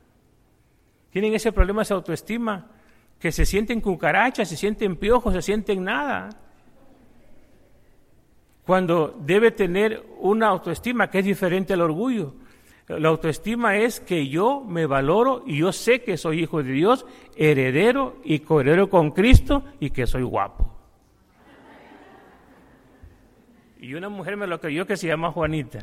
Tienen 1.14 1.32
ese 1.32 1.52
problema 1.52 1.84
de 1.84 1.94
autoestima, 1.94 2.66
que 3.20 3.30
se 3.30 3.46
sienten 3.46 3.80
cucarachas, 3.80 4.48
se 4.48 4.56
sienten 4.56 4.96
piojos, 4.96 5.32
se 5.32 5.42
sienten 5.42 5.84
nada. 5.84 6.30
Cuando 8.66 9.16
debe 9.20 9.52
tener 9.52 10.04
una 10.18 10.48
autoestima 10.48 11.08
que 11.08 11.20
es 11.20 11.24
diferente 11.24 11.72
al 11.72 11.82
orgullo. 11.82 12.34
La 12.88 13.10
autoestima 13.10 13.76
es 13.76 14.00
que 14.00 14.26
yo 14.26 14.60
me 14.60 14.86
valoro 14.86 15.44
y 15.46 15.58
yo 15.58 15.70
sé 15.70 16.02
que 16.02 16.16
soy 16.16 16.40
hijo 16.42 16.64
de 16.64 16.72
Dios, 16.72 17.06
heredero 17.36 18.16
y 18.24 18.40
coheredero 18.40 18.90
con 18.90 19.12
Cristo 19.12 19.62
y 19.78 19.90
que 19.90 20.08
soy 20.08 20.24
guapo. 20.24 20.68
Y 23.78 23.94
una 23.94 24.08
mujer 24.08 24.36
me 24.36 24.48
lo 24.48 24.60
creyó 24.60 24.84
que 24.84 24.96
se 24.96 25.06
llama 25.06 25.30
Juanita. 25.30 25.78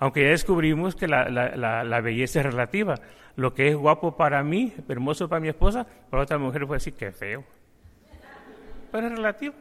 Aunque 0.00 0.22
ya 0.22 0.30
descubrimos 0.30 0.96
que 0.96 1.06
la, 1.06 1.28
la, 1.28 2.00
belleza 2.00 2.40
es 2.40 2.46
relativa. 2.46 2.94
Lo 3.36 3.52
que 3.52 3.68
es 3.68 3.76
guapo 3.76 4.16
para 4.16 4.42
mí, 4.42 4.72
hermoso 4.88 5.28
para 5.28 5.40
mi 5.40 5.48
esposa, 5.48 5.86
para 6.08 6.22
otra 6.22 6.38
mujer 6.38 6.66
puede 6.66 6.78
decir 6.78 6.94
que 6.94 7.12
feo. 7.12 7.44
Pero 8.90 9.06
es 9.06 9.12
relativo. 9.12 9.54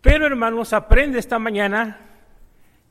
Pero 0.00 0.26
hermanos, 0.26 0.72
aprende 0.72 1.18
esta 1.18 1.40
mañana 1.40 1.98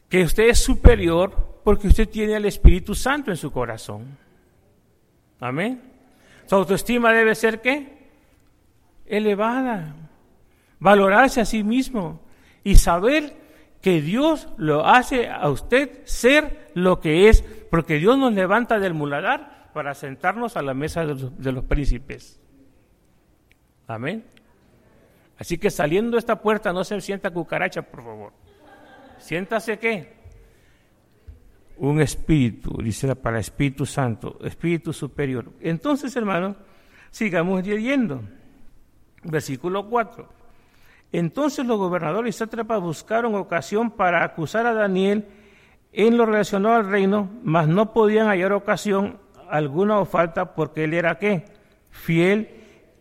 que 0.09 0.23
usted 0.23 0.49
es 0.49 0.59
superior 0.59 1.61
porque 1.63 1.87
usted 1.87 2.09
tiene 2.09 2.35
al 2.35 2.45
Espíritu 2.45 2.93
Santo 2.93 3.31
en 3.31 3.37
su 3.37 3.49
corazón. 3.49 4.17
Amén. 5.39 5.81
Su 6.47 6.55
autoestima 6.55 7.13
debe 7.13 7.33
ser 7.33 7.61
qué? 7.61 8.09
Elevada. 9.05 9.95
Valorarse 10.79 11.39
a 11.39 11.45
sí 11.45 11.63
mismo 11.63 12.19
y 12.61 12.75
saber 12.75 13.40
que 13.81 14.01
Dios 14.01 14.47
lo 14.57 14.85
hace 14.85 15.27
a 15.29 15.49
usted 15.49 16.01
ser 16.05 16.69
lo 16.75 16.99
que 16.99 17.29
es, 17.29 17.41
porque 17.69 17.95
Dios 17.95 18.17
nos 18.17 18.33
levanta 18.33 18.79
del 18.79 18.93
muladar 18.93 19.71
para 19.73 19.93
sentarnos 19.93 20.55
a 20.55 20.61
la 20.61 20.73
mesa 20.73 21.05
de 21.05 21.51
los, 21.51 21.63
príncipes. 21.65 22.39
Amén. 23.87 24.23
Así 25.37 25.57
que 25.57 25.71
saliendo 25.71 26.11
de 26.11 26.19
esta 26.19 26.39
puerta 26.39 26.71
no 26.71 26.83
se 26.83 27.01
sienta 27.01 27.31
cucaracha, 27.31 27.81
por 27.81 28.03
favor. 28.03 28.33
Siéntase 29.17 29.79
qué? 29.79 30.21
Un 31.77 31.99
espíritu, 31.99 32.77
dice 32.81 33.15
para 33.15 33.39
Espíritu 33.39 33.85
Santo, 33.87 34.37
Espíritu 34.43 34.93
superior. 34.93 35.51
Entonces, 35.61 36.15
hermanos, 36.15 36.55
sigamos 37.09 37.65
leyendo. 37.65 38.21
Versículo 39.23 39.89
4. 39.89 40.40
Entonces 41.11 41.65
los 41.65 41.77
gobernadores 41.77 42.35
y 42.35 42.37
sátrapas 42.37 42.81
buscaron 42.81 43.35
ocasión 43.35 43.91
para 43.91 44.23
acusar 44.23 44.65
a 44.65 44.73
Daniel 44.73 45.27
en 45.91 46.17
lo 46.17 46.25
relacionado 46.25 46.75
al 46.75 46.89
reino, 46.89 47.29
mas 47.43 47.67
no 47.67 47.91
podían 47.91 48.27
hallar 48.27 48.53
ocasión 48.53 49.19
alguna 49.49 49.99
o 49.99 50.05
falta 50.05 50.55
porque 50.55 50.85
él 50.85 50.93
era 50.93 51.17
qué? 51.17 51.45
Fiel 51.89 52.49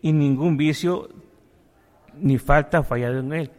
y 0.02 0.12
ningún 0.12 0.56
vicio 0.56 1.08
ni 2.14 2.38
falta 2.38 2.82
fallado 2.82 3.20
en 3.20 3.32
él. 3.32 3.50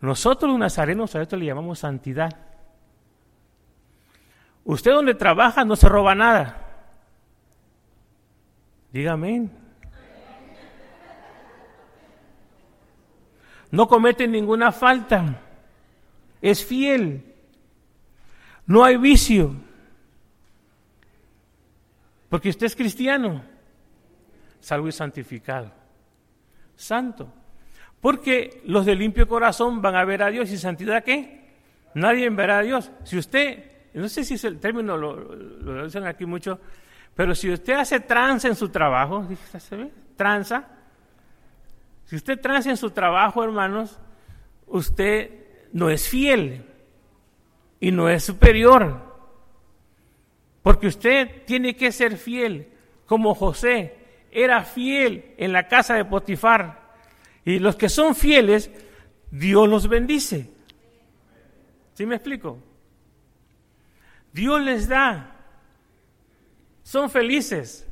Nosotros 0.00 0.50
los 0.50 0.58
nazarenos 0.58 1.14
a 1.16 1.22
esto 1.22 1.36
le 1.36 1.46
llamamos 1.46 1.80
santidad. 1.80 2.30
Usted 4.64 4.92
donde 4.92 5.14
trabaja 5.14 5.64
no 5.64 5.76
se 5.76 5.88
roba 5.88 6.14
nada. 6.14 6.58
Dígame. 8.92 9.48
No 13.74 13.88
comete 13.88 14.28
ninguna 14.28 14.70
falta. 14.70 15.40
Es 16.40 16.64
fiel. 16.64 17.24
No 18.66 18.84
hay 18.84 18.96
vicio. 18.96 19.56
Porque 22.28 22.50
usted 22.50 22.66
es 22.66 22.76
cristiano. 22.76 23.42
Salvo 24.60 24.86
y 24.86 24.92
santificado. 24.92 25.72
Santo. 26.76 27.32
Porque 28.00 28.62
los 28.64 28.86
de 28.86 28.94
limpio 28.94 29.26
corazón 29.26 29.82
van 29.82 29.96
a 29.96 30.04
ver 30.04 30.22
a 30.22 30.30
Dios 30.30 30.52
y 30.52 30.56
santidad 30.56 31.02
qué? 31.02 31.50
Nadie 31.94 32.30
verá 32.30 32.58
a 32.58 32.62
Dios. 32.62 32.92
Si 33.02 33.18
usted, 33.18 33.72
no 33.94 34.08
sé 34.08 34.22
si 34.22 34.34
es 34.34 34.44
el 34.44 34.60
término, 34.60 34.96
lo, 34.96 35.16
lo 35.16 35.84
dicen 35.84 36.06
aquí 36.06 36.26
mucho, 36.26 36.60
pero 37.16 37.34
si 37.34 37.50
usted 37.50 37.74
hace 37.74 37.98
trance 37.98 38.46
en 38.46 38.54
su 38.54 38.68
trabajo. 38.68 39.26
Tranza. 40.14 40.68
Si 42.04 42.16
usted 42.16 42.40
tranza 42.40 42.70
en 42.70 42.76
su 42.76 42.90
trabajo, 42.90 43.42
hermanos, 43.42 43.98
usted 44.66 45.30
no 45.72 45.90
es 45.90 46.08
fiel 46.08 46.64
y 47.80 47.90
no 47.90 48.08
es 48.08 48.24
superior. 48.24 49.14
Porque 50.62 50.86
usted 50.86 51.44
tiene 51.44 51.76
que 51.76 51.92
ser 51.92 52.16
fiel, 52.16 52.68
como 53.06 53.34
José 53.34 54.04
era 54.34 54.64
fiel 54.64 55.34
en 55.38 55.52
la 55.52 55.68
casa 55.68 55.94
de 55.94 56.04
Potifar. 56.04 56.82
Y 57.44 57.60
los 57.60 57.76
que 57.76 57.88
son 57.88 58.16
fieles, 58.16 58.70
Dios 59.30 59.68
los 59.68 59.88
bendice. 59.88 60.50
¿Sí 61.94 62.04
me 62.04 62.16
explico? 62.16 62.58
Dios 64.32 64.60
les 64.60 64.88
da. 64.88 65.36
Son 66.82 67.08
felices. 67.08 67.86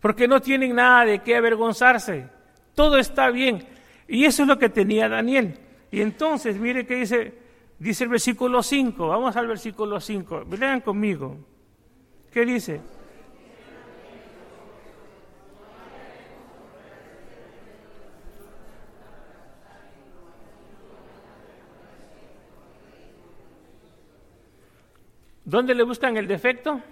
Porque 0.00 0.28
no 0.28 0.40
tienen 0.40 0.74
nada 0.74 1.06
de 1.06 1.20
qué 1.20 1.36
avergonzarse. 1.36 2.28
Todo 2.76 2.98
está 2.98 3.30
bien. 3.30 3.66
Y 4.06 4.26
eso 4.26 4.42
es 4.42 4.48
lo 4.48 4.58
que 4.58 4.68
tenía 4.68 5.08
Daniel. 5.08 5.58
Y 5.90 6.02
entonces, 6.02 6.58
mire 6.58 6.86
que 6.86 6.96
dice, 6.96 7.32
dice 7.78 8.04
el 8.04 8.10
versículo 8.10 8.62
5. 8.62 9.08
Vamos 9.08 9.34
al 9.34 9.46
versículo 9.46 9.98
5. 9.98 10.44
Vean 10.46 10.82
conmigo. 10.82 11.38
¿Qué 12.30 12.44
dice? 12.44 12.82
¿Dónde 25.46 25.74
le 25.74 25.82
buscan 25.82 26.18
el 26.18 26.26
defecto? 26.26 26.82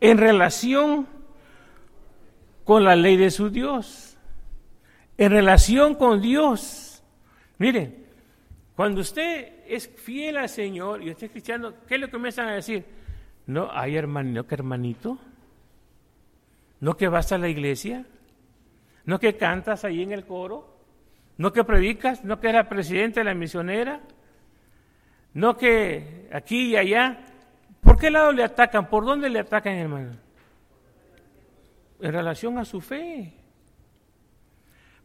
En 0.00 0.16
relación 0.16 1.06
con 2.64 2.84
la 2.84 2.96
ley 2.96 3.18
de 3.18 3.30
su 3.30 3.50
Dios. 3.50 4.09
En 5.20 5.32
relación 5.32 5.96
con 5.96 6.22
Dios. 6.22 7.02
Mire, 7.58 7.94
cuando 8.74 9.02
usted 9.02 9.66
es 9.66 9.86
fiel 9.86 10.38
al 10.38 10.48
Señor 10.48 11.02
y 11.02 11.10
usted 11.10 11.26
es 11.26 11.30
cristiano, 11.30 11.74
¿qué 11.86 11.98
le 11.98 12.08
comienzan 12.08 12.48
a 12.48 12.54
decir? 12.54 12.86
No, 13.44 13.68
hay 13.70 13.96
hermano, 13.96 14.30
no 14.30 14.46
que 14.46 14.54
hermanito. 14.54 15.18
No 16.80 16.96
que 16.96 17.08
vas 17.08 17.32
a 17.32 17.36
la 17.36 17.50
iglesia. 17.50 18.06
No 19.04 19.20
que 19.20 19.36
cantas 19.36 19.84
ahí 19.84 20.02
en 20.02 20.12
el 20.12 20.24
coro. 20.24 20.74
No 21.36 21.52
que 21.52 21.64
predicas. 21.64 22.24
No 22.24 22.40
que 22.40 22.48
eres 22.48 22.66
presidente 22.66 23.20
de 23.20 23.24
la 23.24 23.34
misionera. 23.34 24.00
No 25.34 25.54
que 25.58 26.30
aquí 26.32 26.68
y 26.70 26.76
allá. 26.76 27.26
¿Por 27.82 27.98
qué 27.98 28.10
lado 28.10 28.32
le 28.32 28.42
atacan? 28.42 28.88
¿Por 28.88 29.04
dónde 29.04 29.28
le 29.28 29.40
atacan, 29.40 29.74
hermano? 29.74 30.16
En 32.00 32.10
relación 32.10 32.56
a 32.56 32.64
su 32.64 32.80
fe. 32.80 33.34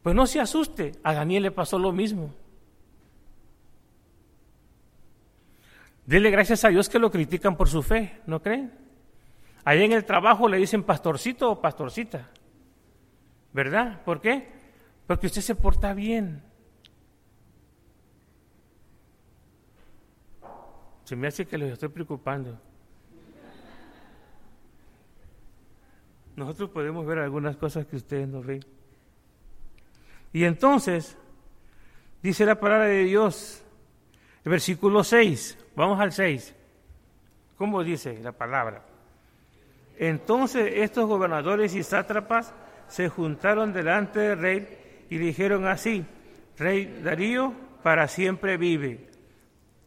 Pues 0.05 0.15
no 0.15 0.27
se 0.27 0.39
asuste, 0.39 0.91
a 1.01 1.15
Daniel 1.15 1.41
le 1.41 1.51
pasó 1.51 1.79
lo 1.79 1.91
mismo. 1.91 2.31
Dele 6.05 6.29
gracias 6.29 6.63
a 6.63 6.67
Dios 6.69 6.89
que 6.89 6.99
lo 6.99 7.09
critican 7.09 7.57
por 7.57 7.67
su 7.69 7.81
fe, 7.81 8.21
¿no 8.27 8.39
creen? 8.39 8.71
Allá 9.63 9.83
en 9.83 9.93
el 9.93 10.05
trabajo 10.05 10.47
le 10.47 10.57
dicen 10.57 10.83
pastorcito 10.83 11.49
o 11.49 11.59
pastorcita, 11.59 12.29
¿verdad? 13.51 14.03
¿Por 14.03 14.21
qué? 14.21 14.47
Porque 15.07 15.25
usted 15.25 15.41
se 15.41 15.55
porta 15.55 15.91
bien. 15.95 16.43
Se 21.05 21.15
me 21.15 21.29
hace 21.29 21.47
que 21.47 21.57
les 21.57 21.73
estoy 21.73 21.89
preocupando. 21.89 22.59
Nosotros 26.35 26.69
podemos 26.69 27.07
ver 27.07 27.17
algunas 27.17 27.57
cosas 27.57 27.87
que 27.87 27.95
ustedes 27.95 28.27
no 28.27 28.43
ven. 28.43 28.63
Y 30.35 30.43
entonces, 30.43 31.17
dice 32.21 32.45
la 32.45 32.59
palabra 32.59 32.87
de 32.87 33.05
Dios, 33.05 33.63
el 34.43 34.51
versículo 34.51 35.01
6, 35.01 35.57
vamos 35.77 35.97
al 36.01 36.11
6. 36.11 36.53
¿Cómo 37.57 37.81
dice 37.85 38.19
la 38.21 38.33
palabra? 38.33 38.83
Entonces 39.97 40.73
estos 40.75 41.07
gobernadores 41.07 41.73
y 41.73 41.83
sátrapas 41.83 42.53
se 42.89 43.07
juntaron 43.07 43.71
delante 43.71 44.19
del 44.19 44.39
rey 44.39 45.05
y 45.09 45.17
dijeron 45.19 45.67
así, 45.67 46.05
Rey 46.57 46.99
Darío 47.01 47.53
para 47.81 48.09
siempre 48.09 48.57
vive. 48.57 49.07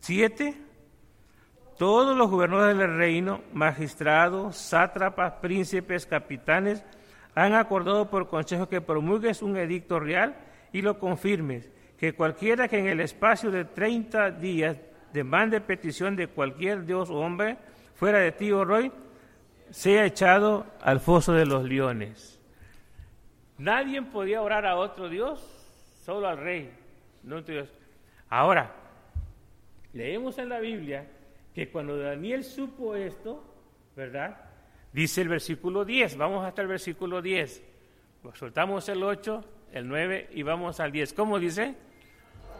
Siete, 0.00 0.56
todos 1.76 2.16
los 2.16 2.30
gobernadores 2.30 2.78
del 2.78 2.96
reino, 2.96 3.42
magistrados, 3.52 4.56
sátrapas, 4.56 5.34
príncipes, 5.42 6.06
capitanes, 6.06 6.82
han 7.34 7.54
acordado 7.54 8.10
por 8.10 8.28
consejo 8.28 8.68
que 8.68 8.80
promulgues 8.80 9.42
un 9.42 9.56
edicto 9.56 10.00
real 10.00 10.36
y 10.72 10.82
lo 10.82 10.98
confirmes, 10.98 11.70
que 11.98 12.14
cualquiera 12.14 12.68
que 12.68 12.78
en 12.78 12.86
el 12.86 13.00
espacio 13.00 13.50
de 13.50 13.64
30 13.64 14.32
días 14.32 14.76
demande 15.12 15.60
petición 15.60 16.16
de 16.16 16.28
cualquier 16.28 16.84
dios 16.84 17.10
o 17.10 17.16
hombre 17.16 17.56
fuera 17.94 18.18
de 18.18 18.32
ti 18.32 18.52
o 18.52 18.60
oh 18.60 18.64
Roy, 18.64 18.92
sea 19.70 20.04
echado 20.04 20.66
al 20.80 21.00
foso 21.00 21.32
de 21.32 21.46
los 21.46 21.64
leones. 21.64 22.40
Nadie 23.58 24.00
podía 24.02 24.40
orar 24.40 24.66
a 24.66 24.76
otro 24.76 25.08
dios, 25.08 25.40
solo 26.04 26.28
al 26.28 26.38
rey. 26.38 26.72
No, 27.24 27.42
Ahora, 28.28 28.72
leemos 29.92 30.38
en 30.38 30.48
la 30.48 30.60
Biblia 30.60 31.06
que 31.54 31.68
cuando 31.70 31.98
Daniel 31.98 32.44
supo 32.44 32.94
esto, 32.94 33.42
¿verdad? 33.96 34.47
Dice 34.92 35.22
el 35.22 35.28
versículo 35.28 35.84
10, 35.84 36.16
vamos 36.16 36.46
hasta 36.46 36.62
el 36.62 36.68
versículo 36.68 37.20
10. 37.20 37.62
Pues 38.22 38.38
soltamos 38.38 38.88
el 38.88 39.02
8, 39.02 39.44
el 39.72 39.88
9 39.88 40.30
y 40.32 40.42
vamos 40.42 40.80
al 40.80 40.92
10. 40.92 41.12
¿Cómo 41.12 41.38
dice? 41.38 41.74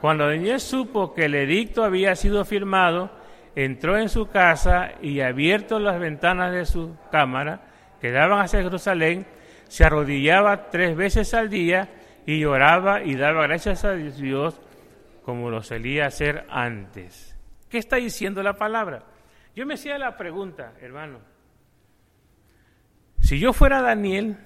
Cuando 0.01 0.27
Daniel 0.27 0.61
supo 0.61 1.15
que 1.15 1.25
el 1.25 1.35
edicto 1.35 1.83
había 1.85 2.15
sido 2.15 2.45
firmado, 2.45 3.11
entró 3.57 3.99
en 3.99 4.09
su 4.09 4.29
casa 4.29 4.93
y 5.03 5.21
abierto 5.21 5.81
las 5.81 5.99
ventanas 5.99 6.53
de 6.53 6.67
su 6.67 6.97
cámara, 7.11 7.63
que 8.01 8.13
daban 8.13 8.41
hacia 8.41 8.63
Jerusalén, 8.63 9.27
se 9.67 9.85
arrodillaba 9.85 10.71
tres 10.71 10.97
veces 10.97 11.35
al 11.35 11.51
día 11.51 11.89
y 12.25 12.41
lloraba 12.41 13.03
y 13.03 13.17
daba 13.17 13.43
gracias 13.43 13.85
a 13.85 13.95
Dios 13.95 14.61
como 15.25 15.51
lo 15.51 15.63
solía 15.63 16.07
hacer 16.07 16.47
antes. 16.49 17.37
¿Qué 17.69 17.79
está 17.79 17.97
diciendo 17.97 18.43
la 18.43 18.55
palabra? 18.55 19.03
Yo 19.55 19.67
me 19.67 19.75
hacía 19.75 19.99
la 19.99 20.17
pregunta, 20.17 20.75
hermano. 20.81 21.19
Si 23.29 23.39
yo 23.39 23.53
fuera 23.53 23.83
Daniel, 23.83 24.39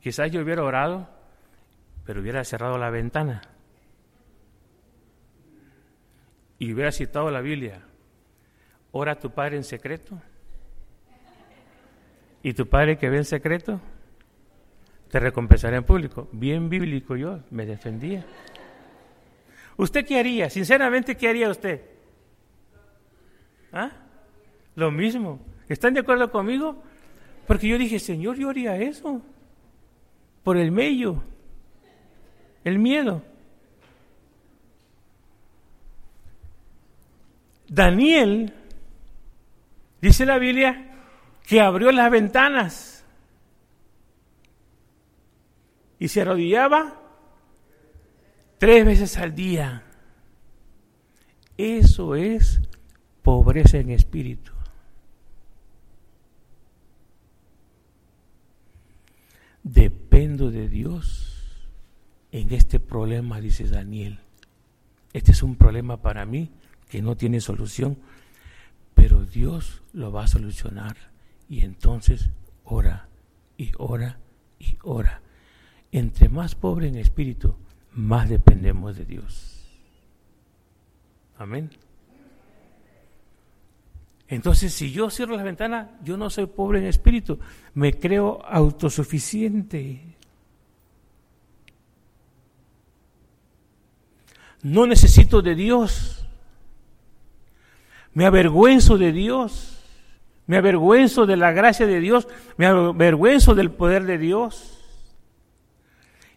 quizás 0.00 0.32
yo 0.32 0.42
hubiera 0.42 0.64
orado, 0.64 1.08
pero 2.04 2.20
hubiera 2.20 2.42
cerrado 2.42 2.76
la 2.76 2.90
ventana 2.90 3.40
y 6.58 6.72
hubiera 6.72 6.90
citado 6.90 7.30
la 7.30 7.40
Biblia. 7.40 7.82
Ora 8.90 9.12
a 9.12 9.18
tu 9.20 9.30
Padre 9.30 9.58
en 9.58 9.62
secreto. 9.62 10.20
Y 12.42 12.52
tu 12.52 12.66
Padre 12.66 12.98
que 12.98 13.08
ve 13.08 13.18
en 13.18 13.24
secreto, 13.24 13.80
te 15.10 15.20
recompensará 15.20 15.76
en 15.76 15.84
público. 15.84 16.28
Bien 16.32 16.68
bíblico 16.68 17.14
yo, 17.14 17.44
me 17.50 17.64
defendía. 17.64 18.26
¿Usted 19.76 20.04
qué 20.04 20.18
haría? 20.18 20.50
Sinceramente, 20.50 21.16
¿qué 21.16 21.28
haría 21.28 21.48
usted? 21.48 21.80
¿Ah? 23.72 23.92
Lo 24.74 24.90
mismo. 24.90 25.53
¿Están 25.68 25.94
de 25.94 26.00
acuerdo 26.00 26.30
conmigo? 26.30 26.82
Porque 27.46 27.68
yo 27.68 27.78
dije, 27.78 27.98
Señor, 27.98 28.36
yo 28.36 28.50
haría 28.50 28.76
eso. 28.76 29.22
Por 30.42 30.56
el 30.56 30.70
medio. 30.70 31.22
El 32.64 32.78
miedo. 32.78 33.22
Daniel, 37.68 38.52
dice 40.00 40.24
la 40.24 40.38
Biblia, 40.38 40.94
que 41.46 41.60
abrió 41.60 41.90
las 41.92 42.10
ventanas 42.10 43.04
y 45.98 46.08
se 46.08 46.22
arrodillaba 46.22 47.00
tres 48.58 48.84
veces 48.84 49.16
al 49.18 49.34
día. 49.34 49.82
Eso 51.56 52.14
es 52.14 52.60
pobreza 53.22 53.78
en 53.78 53.90
espíritu. 53.90 54.53
Dependo 59.64 60.50
de 60.50 60.68
Dios 60.68 61.68
en 62.30 62.52
este 62.52 62.78
problema, 62.78 63.40
dice 63.40 63.66
Daniel. 63.66 64.20
Este 65.14 65.32
es 65.32 65.42
un 65.42 65.56
problema 65.56 66.02
para 66.02 66.26
mí 66.26 66.50
que 66.90 67.00
no 67.00 67.16
tiene 67.16 67.40
solución, 67.40 67.96
pero 68.94 69.24
Dios 69.24 69.82
lo 69.92 70.12
va 70.12 70.24
a 70.24 70.28
solucionar. 70.28 70.96
Y 71.48 71.64
entonces 71.64 72.28
ora 72.64 73.08
y 73.56 73.72
ora 73.78 74.18
y 74.58 74.76
ora. 74.82 75.22
Entre 75.92 76.28
más 76.28 76.54
pobre 76.54 76.88
en 76.88 76.96
espíritu, 76.96 77.56
más 77.92 78.28
dependemos 78.28 78.96
de 78.96 79.06
Dios. 79.06 79.64
Amén. 81.38 81.70
Entonces, 84.28 84.72
si 84.72 84.90
yo 84.90 85.10
cierro 85.10 85.36
las 85.36 85.44
ventanas, 85.44 85.88
yo 86.02 86.16
no 86.16 86.30
soy 86.30 86.46
pobre 86.46 86.78
en 86.78 86.86
espíritu, 86.86 87.38
me 87.74 87.92
creo 87.92 88.44
autosuficiente. 88.46 90.16
No 94.62 94.86
necesito 94.86 95.42
de 95.42 95.54
Dios. 95.54 96.26
Me 98.14 98.24
avergüenzo 98.24 98.96
de 98.96 99.12
Dios. 99.12 99.82
Me 100.46 100.56
avergüenzo 100.56 101.26
de 101.26 101.36
la 101.36 101.52
gracia 101.52 101.86
de 101.86 102.00
Dios. 102.00 102.26
Me 102.56 102.66
avergüenzo 102.66 103.54
del 103.54 103.70
poder 103.70 104.04
de 104.04 104.16
Dios. 104.16 104.74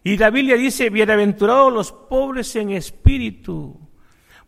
Y 0.04 0.16
la 0.16 0.30
Biblia 0.30 0.56
dice, 0.56 0.90
bienaventurados 0.90 1.72
los 1.72 1.92
pobres 1.92 2.54
en 2.56 2.70
espíritu, 2.70 3.78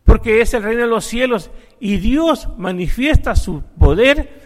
porque 0.05 0.41
es 0.41 0.53
el 0.53 0.63
reino 0.63 0.81
de 0.81 0.87
los 0.87 1.05
cielos. 1.05 1.51
Y 1.79 1.97
Dios 1.97 2.49
manifiesta 2.57 3.35
su 3.35 3.61
poder, 3.61 4.41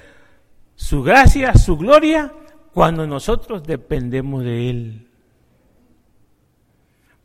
su 0.75 1.03
gracia, 1.03 1.53
su 1.55 1.77
gloria, 1.77 2.33
cuando 2.73 3.07
nosotros 3.07 3.63
dependemos 3.63 4.43
de 4.43 4.69
Él. 4.69 5.07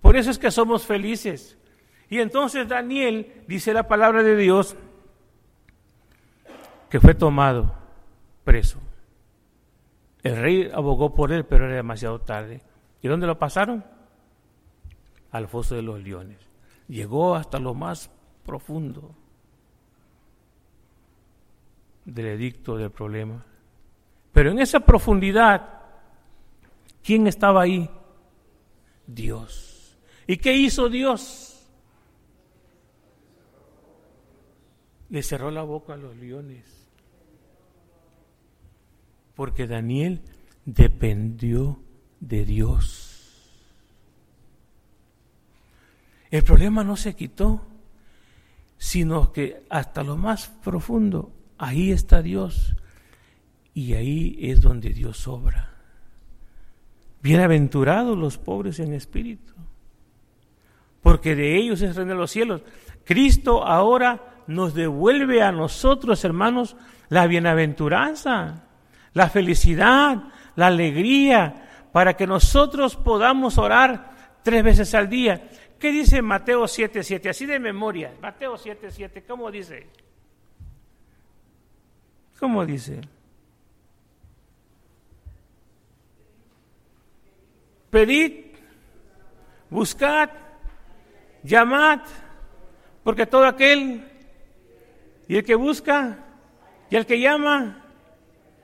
Por 0.00 0.16
eso 0.16 0.30
es 0.30 0.38
que 0.38 0.50
somos 0.50 0.86
felices. 0.86 1.58
Y 2.08 2.18
entonces 2.18 2.66
Daniel, 2.66 3.44
dice 3.46 3.72
la 3.72 3.86
palabra 3.86 4.22
de 4.22 4.36
Dios, 4.36 4.76
que 6.88 6.98
fue 6.98 7.14
tomado 7.14 7.74
preso. 8.44 8.78
El 10.22 10.36
rey 10.36 10.70
abogó 10.74 11.14
por 11.14 11.32
él, 11.32 11.44
pero 11.44 11.66
era 11.66 11.76
demasiado 11.76 12.20
tarde. 12.20 12.62
¿Y 13.00 13.08
dónde 13.08 13.26
lo 13.26 13.38
pasaron? 13.38 13.84
Al 15.30 15.48
foso 15.48 15.76
de 15.76 15.82
los 15.82 16.02
leones. 16.02 16.38
Llegó 16.88 17.36
hasta 17.36 17.58
lo 17.58 17.74
más 17.74 18.10
profundo 18.44 19.14
del 22.04 22.26
edicto 22.26 22.76
del 22.76 22.90
problema. 22.90 23.44
Pero 24.32 24.50
en 24.50 24.58
esa 24.58 24.80
profundidad, 24.80 25.80
¿quién 27.02 27.26
estaba 27.26 27.62
ahí? 27.62 27.88
Dios. 29.06 29.98
¿Y 30.26 30.36
qué 30.36 30.54
hizo 30.54 30.88
Dios? 30.88 31.68
Le 35.08 35.22
cerró 35.22 35.50
la 35.50 35.62
boca 35.62 35.94
a 35.94 35.96
los 35.96 36.16
leones 36.16 36.80
porque 39.40 39.66
Daniel 39.66 40.20
dependió 40.66 41.80
de 42.20 42.44
Dios. 42.44 43.48
El 46.30 46.44
problema 46.44 46.84
no 46.84 46.94
se 46.94 47.16
quitó, 47.16 47.66
sino 48.80 49.30
que 49.30 49.62
hasta 49.68 50.02
lo 50.02 50.16
más 50.16 50.48
profundo, 50.64 51.30
ahí 51.58 51.92
está 51.92 52.22
Dios 52.22 52.74
y 53.74 53.92
ahí 53.92 54.38
es 54.40 54.62
donde 54.62 54.90
Dios 54.90 55.28
obra. 55.28 55.74
Bienaventurados 57.22 58.16
los 58.16 58.38
pobres 58.38 58.80
en 58.80 58.94
espíritu, 58.94 59.52
porque 61.02 61.36
de 61.36 61.58
ellos 61.58 61.82
es 61.82 61.94
reino 61.94 62.14
de 62.14 62.18
los 62.18 62.30
cielos. 62.30 62.62
Cristo 63.04 63.66
ahora 63.66 64.42
nos 64.46 64.72
devuelve 64.72 65.42
a 65.42 65.52
nosotros, 65.52 66.24
hermanos, 66.24 66.76
la 67.10 67.26
bienaventuranza 67.26 68.64
la 69.12 69.28
felicidad, 69.28 70.22
la 70.56 70.68
alegría, 70.68 71.88
para 71.92 72.14
que 72.14 72.26
nosotros 72.26 72.96
podamos 72.96 73.58
orar 73.58 74.10
tres 74.42 74.62
veces 74.62 74.94
al 74.94 75.08
día. 75.08 75.48
¿Qué 75.80 75.90
dice 75.90 76.20
Mateo 76.20 76.64
7:7? 76.64 77.30
Así 77.30 77.46
de 77.46 77.58
memoria. 77.58 78.14
Mateo 78.20 78.58
7:7, 78.58 79.24
¿cómo 79.26 79.50
dice? 79.50 79.86
¿Cómo 82.38 82.66
dice? 82.66 83.00
Pedid, 87.88 88.54
buscad, 89.70 90.28
llamad, 91.42 92.00
porque 93.02 93.26
todo 93.26 93.46
aquel 93.46 94.06
y 95.28 95.36
el 95.36 95.44
que 95.44 95.54
busca 95.54 96.18
y 96.90 96.96
el 96.96 97.06
que 97.06 97.20
llama 97.20 97.86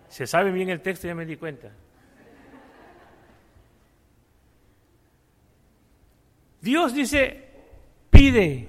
se 0.09 0.27
sabe 0.27 0.53
bien 0.53 0.69
el 0.69 0.83
texto, 0.83 1.09
ya 1.09 1.15
me 1.15 1.25
di 1.25 1.37
cuenta. 1.37 1.73
Dios 6.67 6.93
dice, 6.93 7.45
pide. 8.11 8.69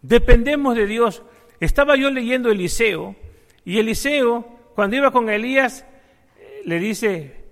Dependemos 0.00 0.76
de 0.76 0.86
Dios. 0.86 1.24
Estaba 1.58 1.96
yo 1.96 2.08
leyendo 2.10 2.52
Eliseo 2.52 3.16
y 3.64 3.78
Eliseo, 3.78 4.46
cuando 4.76 4.94
iba 4.94 5.10
con 5.10 5.28
Elías, 5.28 5.84
le 6.64 6.78
dice, 6.78 7.44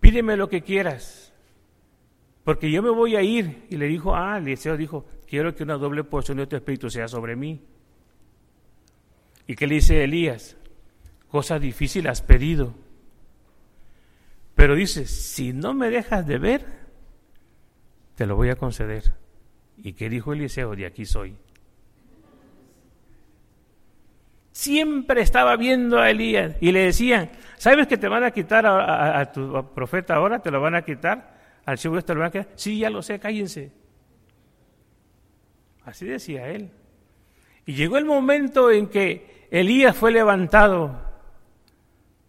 pídeme 0.00 0.36
lo 0.36 0.50
que 0.50 0.60
quieras, 0.60 1.32
porque 2.44 2.70
yo 2.70 2.82
me 2.82 2.90
voy 2.90 3.16
a 3.16 3.22
ir. 3.22 3.64
Y 3.70 3.78
le 3.78 3.86
dijo, 3.86 4.14
ah, 4.14 4.36
Eliseo 4.36 4.76
dijo, 4.76 5.06
quiero 5.26 5.54
que 5.54 5.62
una 5.62 5.78
doble 5.78 6.04
porción 6.04 6.36
de 6.36 6.46
tu 6.46 6.56
espíritu 6.56 6.90
sea 6.90 7.08
sobre 7.08 7.34
mí. 7.34 7.62
¿Y 9.46 9.54
qué 9.54 9.66
le 9.66 9.76
dice 9.76 10.04
Elías? 10.04 10.58
cosa 11.34 11.58
difícil 11.58 12.06
has 12.06 12.22
pedido. 12.22 12.74
Pero 14.54 14.76
dice, 14.76 15.04
si 15.06 15.52
no 15.52 15.74
me 15.74 15.90
dejas 15.90 16.24
de 16.28 16.38
ver, 16.38 16.83
te 18.14 18.26
lo 18.26 18.36
voy 18.36 18.50
a 18.50 18.56
conceder. 18.56 19.14
¿Y 19.76 19.94
qué 19.94 20.08
dijo 20.08 20.32
Eliseo? 20.32 20.74
De 20.76 20.86
aquí 20.86 21.04
soy. 21.04 21.36
Siempre 24.52 25.20
estaba 25.20 25.56
viendo 25.56 25.98
a 25.98 26.10
Elías 26.10 26.56
y 26.60 26.70
le 26.70 26.84
decían, 26.84 27.30
¿sabes 27.56 27.88
que 27.88 27.98
te 27.98 28.06
van 28.06 28.22
a 28.22 28.30
quitar 28.30 28.64
a, 28.66 29.32
tu 29.32 29.74
profeta 29.74 30.14
ahora? 30.14 30.38
¿Te 30.38 30.52
lo 30.52 30.60
van 30.60 30.76
a 30.76 30.82
quitar? 30.82 31.34
¿Al 31.64 31.76
chivo 31.76 31.98
este 31.98 32.14
lo 32.14 32.20
van 32.20 32.28
a 32.28 32.30
quitar? 32.30 32.48
Sí, 32.54 32.78
ya 32.78 32.88
lo 32.88 33.02
sé, 33.02 33.18
cállense. 33.18 33.72
Así 35.84 36.06
decía 36.06 36.48
él. 36.48 36.70
Y 37.66 37.74
llegó 37.74 37.98
el 37.98 38.04
momento 38.04 38.70
en 38.70 38.86
que 38.86 39.48
Elías 39.50 39.96
fue 39.96 40.12
levantado 40.12 41.02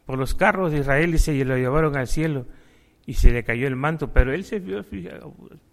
por 0.05 0.17
los 0.17 0.33
carros 0.33 0.71
de 0.71 0.79
Israel 0.79 1.13
y 1.13 1.19
se 1.19 1.45
lo 1.45 1.57
llevaron 1.57 1.95
al 1.95 2.07
cielo 2.07 2.47
y 3.05 3.13
se 3.13 3.31
le 3.31 3.43
cayó 3.43 3.67
el 3.67 3.75
manto, 3.75 4.11
pero 4.11 4.33
él 4.33 4.43
se 4.43 4.59
vio 4.59 4.83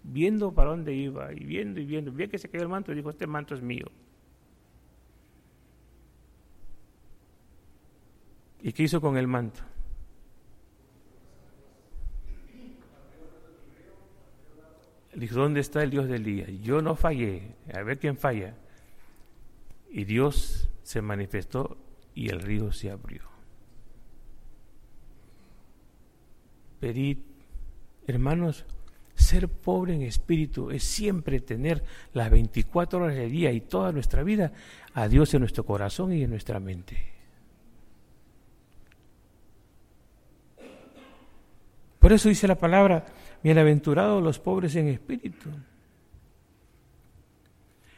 viendo 0.03 0.53
para 0.53 0.69
dónde 0.69 0.93
iba 0.93 1.33
y 1.33 1.43
viendo 1.43 1.79
y 1.79 1.85
viendo, 1.85 2.11
vio 2.11 2.29
que 2.29 2.37
se 2.37 2.49
cayó 2.49 2.63
el 2.63 2.69
manto 2.69 2.91
y 2.91 2.95
dijo, 2.95 3.09
este 3.09 3.25
manto 3.25 3.55
es 3.55 3.61
mío. 3.61 3.85
¿Y 8.61 8.71
qué 8.71 8.83
hizo 8.83 9.01
con 9.01 9.17
el 9.17 9.27
manto? 9.27 9.61
Dijo, 15.15 15.35
¿dónde 15.35 15.59
está 15.59 15.83
el 15.83 15.89
Dios 15.89 16.07
del 16.07 16.23
día? 16.23 16.47
Yo 16.61 16.81
no 16.81 16.95
fallé, 16.95 17.55
a 17.73 17.83
ver 17.83 17.99
quién 17.99 18.17
falla. 18.17 18.55
Y 19.89 20.05
Dios 20.05 20.69
se 20.81 21.01
manifestó 21.01 21.77
y 22.15 22.29
el 22.29 22.41
río 22.41 22.71
se 22.71 22.89
abrió. 22.89 23.32
Pedid, 26.83 27.19
hermanos, 28.07 28.65
ser 29.15 29.47
pobre 29.47 29.95
en 29.95 30.01
espíritu 30.01 30.69
es 30.69 30.83
siempre 30.83 31.39
tener 31.39 31.81
las 32.11 32.29
24 32.29 32.99
horas 32.99 33.15
del 33.15 33.31
día 33.31 33.53
y 33.53 33.61
toda 33.61 33.93
nuestra 33.93 34.21
vida 34.21 34.51
a 34.93 35.07
Dios 35.07 35.33
en 35.33 35.39
nuestro 35.39 35.63
corazón 35.63 36.11
y 36.11 36.23
en 36.23 36.29
nuestra 36.29 36.59
mente. 36.59 36.97
Por 41.99 42.11
eso 42.11 42.27
dice 42.27 42.49
la 42.49 42.55
palabra, 42.55 43.05
bienaventurados 43.41 44.21
los 44.21 44.37
pobres 44.39 44.75
en 44.75 44.89
espíritu. 44.89 45.51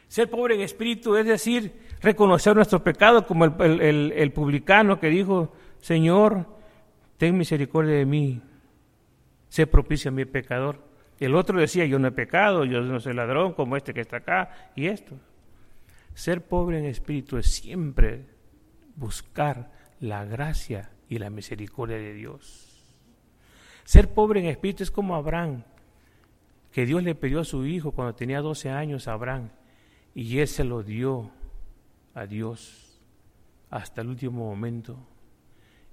Ser 0.06 0.30
pobre 0.30 0.54
en 0.54 0.60
espíritu 0.60 1.16
es 1.16 1.26
decir, 1.26 1.72
reconocer 2.00 2.54
nuestro 2.54 2.84
pecado 2.84 3.26
como 3.26 3.46
el, 3.46 4.32
publicano 4.32 5.00
que 5.00 5.08
dijo, 5.08 5.52
Señor, 5.80 6.46
ten 7.16 7.36
misericordia 7.36 7.96
de 7.96 8.06
mí, 8.06 8.40
sé 9.56 9.66
propicio 9.66 10.10
a 10.10 10.12
mi 10.12 10.26
pecador. 10.26 10.84
El 11.18 11.34
otro 11.34 11.58
decía, 11.58 11.86
yo 11.86 11.98
no 11.98 12.08
he 12.08 12.12
pecado, 12.12 12.66
yo 12.66 12.82
no 12.82 13.00
soy 13.00 13.14
ladrón 13.14 13.54
como 13.54 13.74
este 13.78 13.94
que 13.94 14.02
está 14.02 14.18
acá, 14.18 14.70
y 14.76 14.86
esto. 14.86 15.18
Ser 16.12 16.42
pobre 16.42 16.78
en 16.78 16.84
espíritu 16.84 17.38
es 17.38 17.46
siempre 17.46 18.26
buscar 18.96 19.72
la 19.98 20.26
gracia 20.26 20.90
y 21.08 21.18
la 21.18 21.30
misericordia 21.30 21.96
de 21.96 22.12
Dios. 22.12 22.84
Ser 23.84 24.12
pobre 24.12 24.40
en 24.40 24.46
espíritu 24.46 24.82
es 24.82 24.90
como 24.90 25.16
Abraham, 25.16 25.64
que 26.70 26.84
Dios 26.84 27.02
le 27.02 27.14
pidió 27.14 27.40
a 27.40 27.44
su 27.44 27.64
hijo 27.64 27.92
cuando 27.92 28.14
tenía 28.14 28.42
12 28.42 28.68
años 28.68 29.08
a 29.08 29.14
Abraham, 29.14 29.48
y 30.14 30.38
él 30.40 30.48
se 30.48 30.64
lo 30.64 30.82
dio 30.82 31.30
a 32.12 32.26
Dios 32.26 33.00
hasta 33.70 34.02
el 34.02 34.08
último 34.08 34.44
momento, 34.44 34.98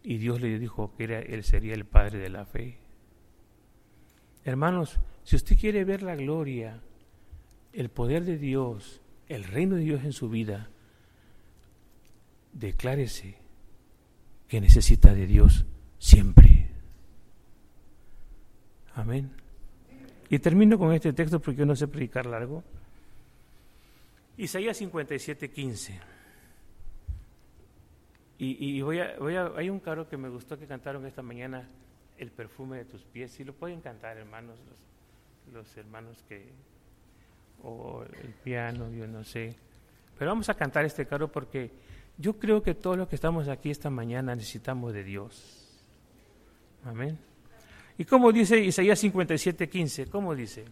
y 0.03 0.17
Dios 0.17 0.41
le 0.41 0.59
dijo 0.59 0.93
que 0.97 1.05
era, 1.05 1.19
él 1.19 1.45
sería 1.45 1.75
el 1.75 1.85
padre 1.85 2.19
de 2.19 2.29
la 2.29 2.45
fe. 2.45 2.82
Hermanos, 4.45 4.99
si 5.23 5.35
usted 5.35 5.57
quiere 5.57 5.85
ver 5.85 6.03
la 6.03 6.15
gloria, 6.15 6.81
el 7.71 7.89
poder 7.89 8.25
de 8.25 8.37
Dios, 8.37 9.01
el 9.27 9.43
reino 9.43 9.75
de 9.75 9.83
Dios 9.83 10.03
en 10.03 10.13
su 10.13 10.29
vida, 10.29 10.69
declárese 12.51 13.35
que 14.47 14.61
necesita 14.61 15.13
de 15.13 15.25
Dios 15.25 15.65
siempre. 15.97 16.67
Amén. 18.95 19.31
Y 20.29 20.39
termino 20.39 20.77
con 20.77 20.93
este 20.93 21.13
texto 21.13 21.39
porque 21.39 21.65
no 21.65 21.75
sé 21.75 21.87
predicar 21.87 22.25
largo. 22.25 22.63
Isaías 24.37 24.77
57, 24.77 25.49
15. 25.49 25.99
Y, 28.39 28.77
y 28.77 28.81
voy, 28.81 28.99
a, 28.99 29.15
voy 29.19 29.35
a, 29.35 29.51
hay 29.55 29.69
un 29.69 29.79
caro 29.79 30.09
que 30.09 30.17
me 30.17 30.29
gustó 30.29 30.57
que 30.57 30.65
cantaron 30.65 31.05
esta 31.05 31.21
mañana, 31.21 31.67
el 32.17 32.31
perfume 32.31 32.77
de 32.77 32.85
tus 32.85 33.03
pies. 33.03 33.31
Si 33.31 33.43
lo 33.43 33.53
pueden 33.53 33.81
cantar, 33.81 34.17
hermanos, 34.17 34.59
los, 34.67 35.53
los 35.53 35.77
hermanos 35.77 36.23
que, 36.27 36.49
o 37.63 38.03
el 38.03 38.33
piano, 38.43 38.89
yo 38.91 39.07
no 39.07 39.23
sé. 39.23 39.55
Pero 40.17 40.31
vamos 40.31 40.49
a 40.49 40.53
cantar 40.53 40.85
este 40.85 41.05
caro 41.05 41.31
porque 41.31 41.71
yo 42.17 42.37
creo 42.39 42.61
que 42.61 42.75
todos 42.75 42.97
los 42.97 43.07
que 43.07 43.15
estamos 43.15 43.47
aquí 43.47 43.71
esta 43.71 43.89
mañana 43.89 44.35
necesitamos 44.35 44.93
de 44.93 45.03
Dios. 45.03 45.79
Amén. 46.85 47.17
¿Y 47.97 48.05
cómo 48.05 48.31
dice 48.31 48.59
Isaías 48.59 48.99
57, 48.99 49.69
15? 49.69 50.07
¿Cómo 50.07 50.35
dice? 50.35 50.65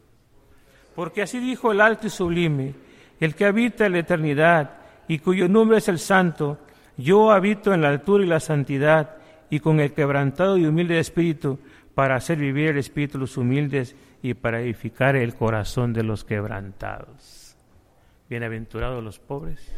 Porque 0.96 1.22
así 1.22 1.40
dijo 1.40 1.72
el 1.72 1.82
alto 1.82 2.08
y 2.08 2.10
sublime, 2.10 2.74
el 3.20 3.36
que 3.36 3.46
habita 3.46 3.86
en 3.86 3.94
la 3.94 4.00
eternidad 4.00 4.78
y 5.08 5.20
cuyo 5.20 5.48
nombre 5.48 5.78
es 5.78 5.88
el 5.88 6.00
santo, 6.00 6.58
yo 6.98 7.32
habito 7.32 7.74
en 7.74 7.82
la 7.82 7.90
altura 7.90 8.24
y 8.24 8.28
la 8.28 8.40
santidad 8.40 9.18
y 9.52 9.60
con 9.60 9.80
el 9.80 9.94
quebrantado 9.94 10.58
y 10.58 10.66
humilde 10.66 10.98
espíritu 10.98 11.60
para 11.94 12.16
hacer 12.16 12.40
vivir 12.40 12.70
el 12.70 12.78
espíritu 12.78 13.14
de 13.14 13.20
los 13.20 13.38
humildes 13.38 13.96
y 14.24 14.34
para 14.34 14.62
edificar 14.62 15.16
el 15.16 15.36
corazón 15.36 15.94
de 15.94 16.04
los 16.04 16.24
quebrantados. 16.24 17.56
Bienaventurados 18.30 19.04
los 19.04 19.20
pobres 19.20 19.72